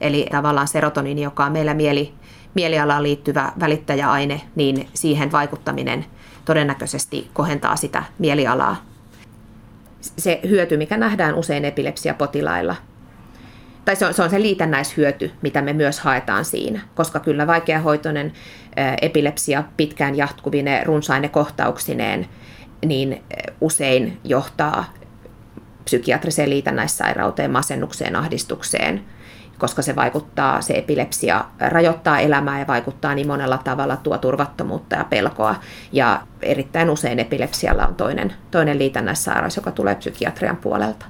[0.00, 2.14] Eli tavallaan serotoniini, joka on meillä mieli,
[2.54, 6.04] mielialaan liittyvä välittäjäaine, niin siihen vaikuttaminen
[6.44, 8.90] todennäköisesti kohentaa sitä mielialaa
[10.00, 12.76] se hyöty, mikä nähdään usein epilepsiapotilailla.
[13.84, 18.32] Tai se on, se on se liitännäishyöty, mitä me myös haetaan siinä, koska kyllä vaikeahoitoinen
[19.02, 22.28] epilepsia pitkään jatkuvine runsaine kohtauksineen,
[22.86, 23.24] niin
[23.60, 24.84] usein johtaa
[25.84, 29.00] psykiatriseen liitännäissairauteen, masennukseen, ahdistukseen–
[29.60, 35.04] koska se vaikuttaa, se epilepsia rajoittaa elämää ja vaikuttaa niin monella tavalla, tuo turvattomuutta ja
[35.04, 35.54] pelkoa.
[35.92, 41.06] Ja erittäin usein epilepsialla on toinen, toinen liitännäissairaus, joka tulee psykiatrian puolelta.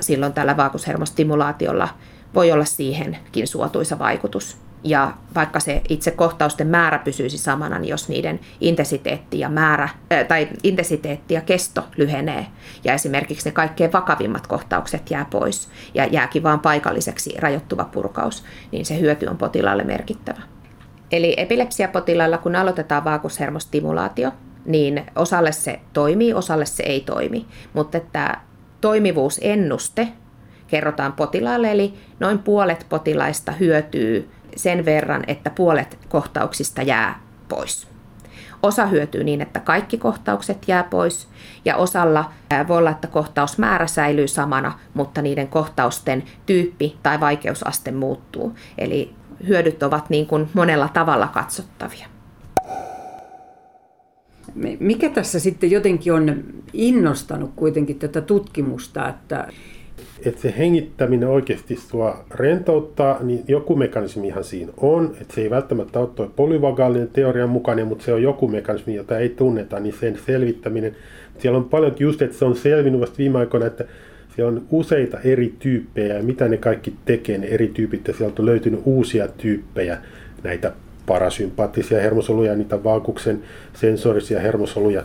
[0.00, 1.88] Silloin tällä vaakushermostimulaatiolla
[2.34, 4.56] voi olla siihenkin suotuisa vaikutus.
[4.84, 9.88] Ja vaikka se itse kohtausten määrä pysyisi samana, niin jos niiden intensiteetti ja, määrä,
[10.28, 12.46] tai intensiteetti ja kesto lyhenee,
[12.84, 18.86] ja esimerkiksi ne kaikkein vakavimmat kohtaukset jää pois, ja jääkin vain paikalliseksi rajoittuva purkaus, niin
[18.86, 20.42] se hyöty on potilaalle merkittävä.
[21.12, 24.32] Eli epilepsiapotilailla, kun aloitetaan vaakushermostimulaatio,
[24.64, 27.46] niin osalle se toimii, osalle se ei toimi.
[27.72, 28.40] Mutta että
[28.80, 30.08] toimivuusennuste
[30.68, 37.88] kerrotaan potilaalle, eli noin puolet potilaista hyötyy sen verran, että puolet kohtauksista jää pois.
[38.62, 41.28] Osa hyötyy niin, että kaikki kohtaukset jää pois,
[41.64, 42.32] ja osalla
[42.68, 48.54] voi olla, että kohtausmäärä säilyy samana, mutta niiden kohtausten tyyppi tai vaikeusaste muuttuu.
[48.78, 49.14] Eli
[49.46, 52.06] hyödyt ovat niin kuin monella tavalla katsottavia.
[54.80, 59.48] Mikä tässä sitten jotenkin on innostanut kuitenkin tätä tutkimusta, että
[60.24, 65.16] että se hengittäminen oikeasti sua rentouttaa, niin joku mekanismihan siinä on.
[65.20, 69.18] Että se ei välttämättä ole tuo polyvagaalinen teorian mukainen, mutta se on joku mekanismi, jota
[69.18, 70.96] ei tunneta, niin sen selvittäminen.
[71.38, 73.84] Siellä on paljon just, että se on selvinnyt vasta viime aikoina, että
[74.36, 78.42] siellä on useita eri tyyppejä ja mitä ne kaikki tekee, ne eri tyypit, ja sieltä
[78.42, 79.98] on löytynyt uusia tyyppejä,
[80.42, 80.72] näitä
[81.06, 83.42] parasympaattisia hermosoluja, niitä vaakuksen
[83.74, 85.02] sensorisia hermosoluja,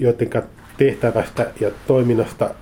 [0.00, 0.30] joiden
[0.76, 2.54] tehtävästä ja toiminnasta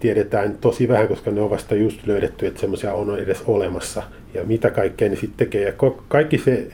[0.00, 4.02] tiedetään tosi vähän, koska ne on vasta just löydetty, että semmoisia on edes olemassa.
[4.34, 5.62] Ja mitä kaikkea ne sitten tekee.
[5.62, 5.72] Ja
[6.08, 6.66] kaikki se,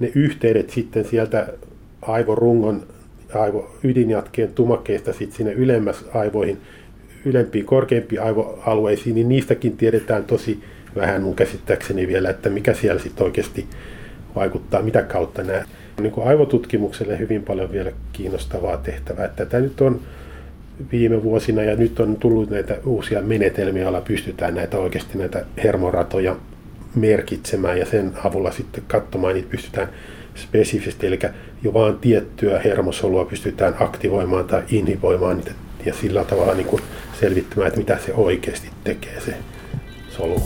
[0.00, 1.48] ne yhteydet sitten sieltä
[2.02, 2.82] aivorungon,
[3.34, 6.58] aivo, ydinjatkeen tumakkeista sitten sinne ylemmäs aivoihin,
[7.24, 10.60] ylempiin, korkeimpiin aivoalueisiin, niin niistäkin tiedetään tosi
[10.96, 13.66] vähän mun käsittääkseni vielä, että mikä siellä sitten oikeasti
[14.34, 15.64] vaikuttaa, mitä kautta nämä.
[16.00, 19.24] Niin kuin aivotutkimukselle hyvin paljon vielä kiinnostavaa tehtävää.
[19.24, 20.00] Että tämä nyt on
[20.92, 26.36] viime vuosina ja nyt on tullut näitä uusia menetelmiä, joilla pystytään näitä oikeasti näitä hermoratoja
[26.94, 29.88] merkitsemään ja sen avulla sitten katsomaan, niitä pystytään
[30.34, 31.18] spesifisesti, eli
[31.62, 35.52] jo vaan tiettyä hermosolua pystytään aktivoimaan tai inhiboimaan niitä
[35.84, 36.82] ja sillä tavalla niin kuin
[37.20, 39.34] selvittämään, että mitä se oikeasti tekee se
[40.10, 40.42] solu.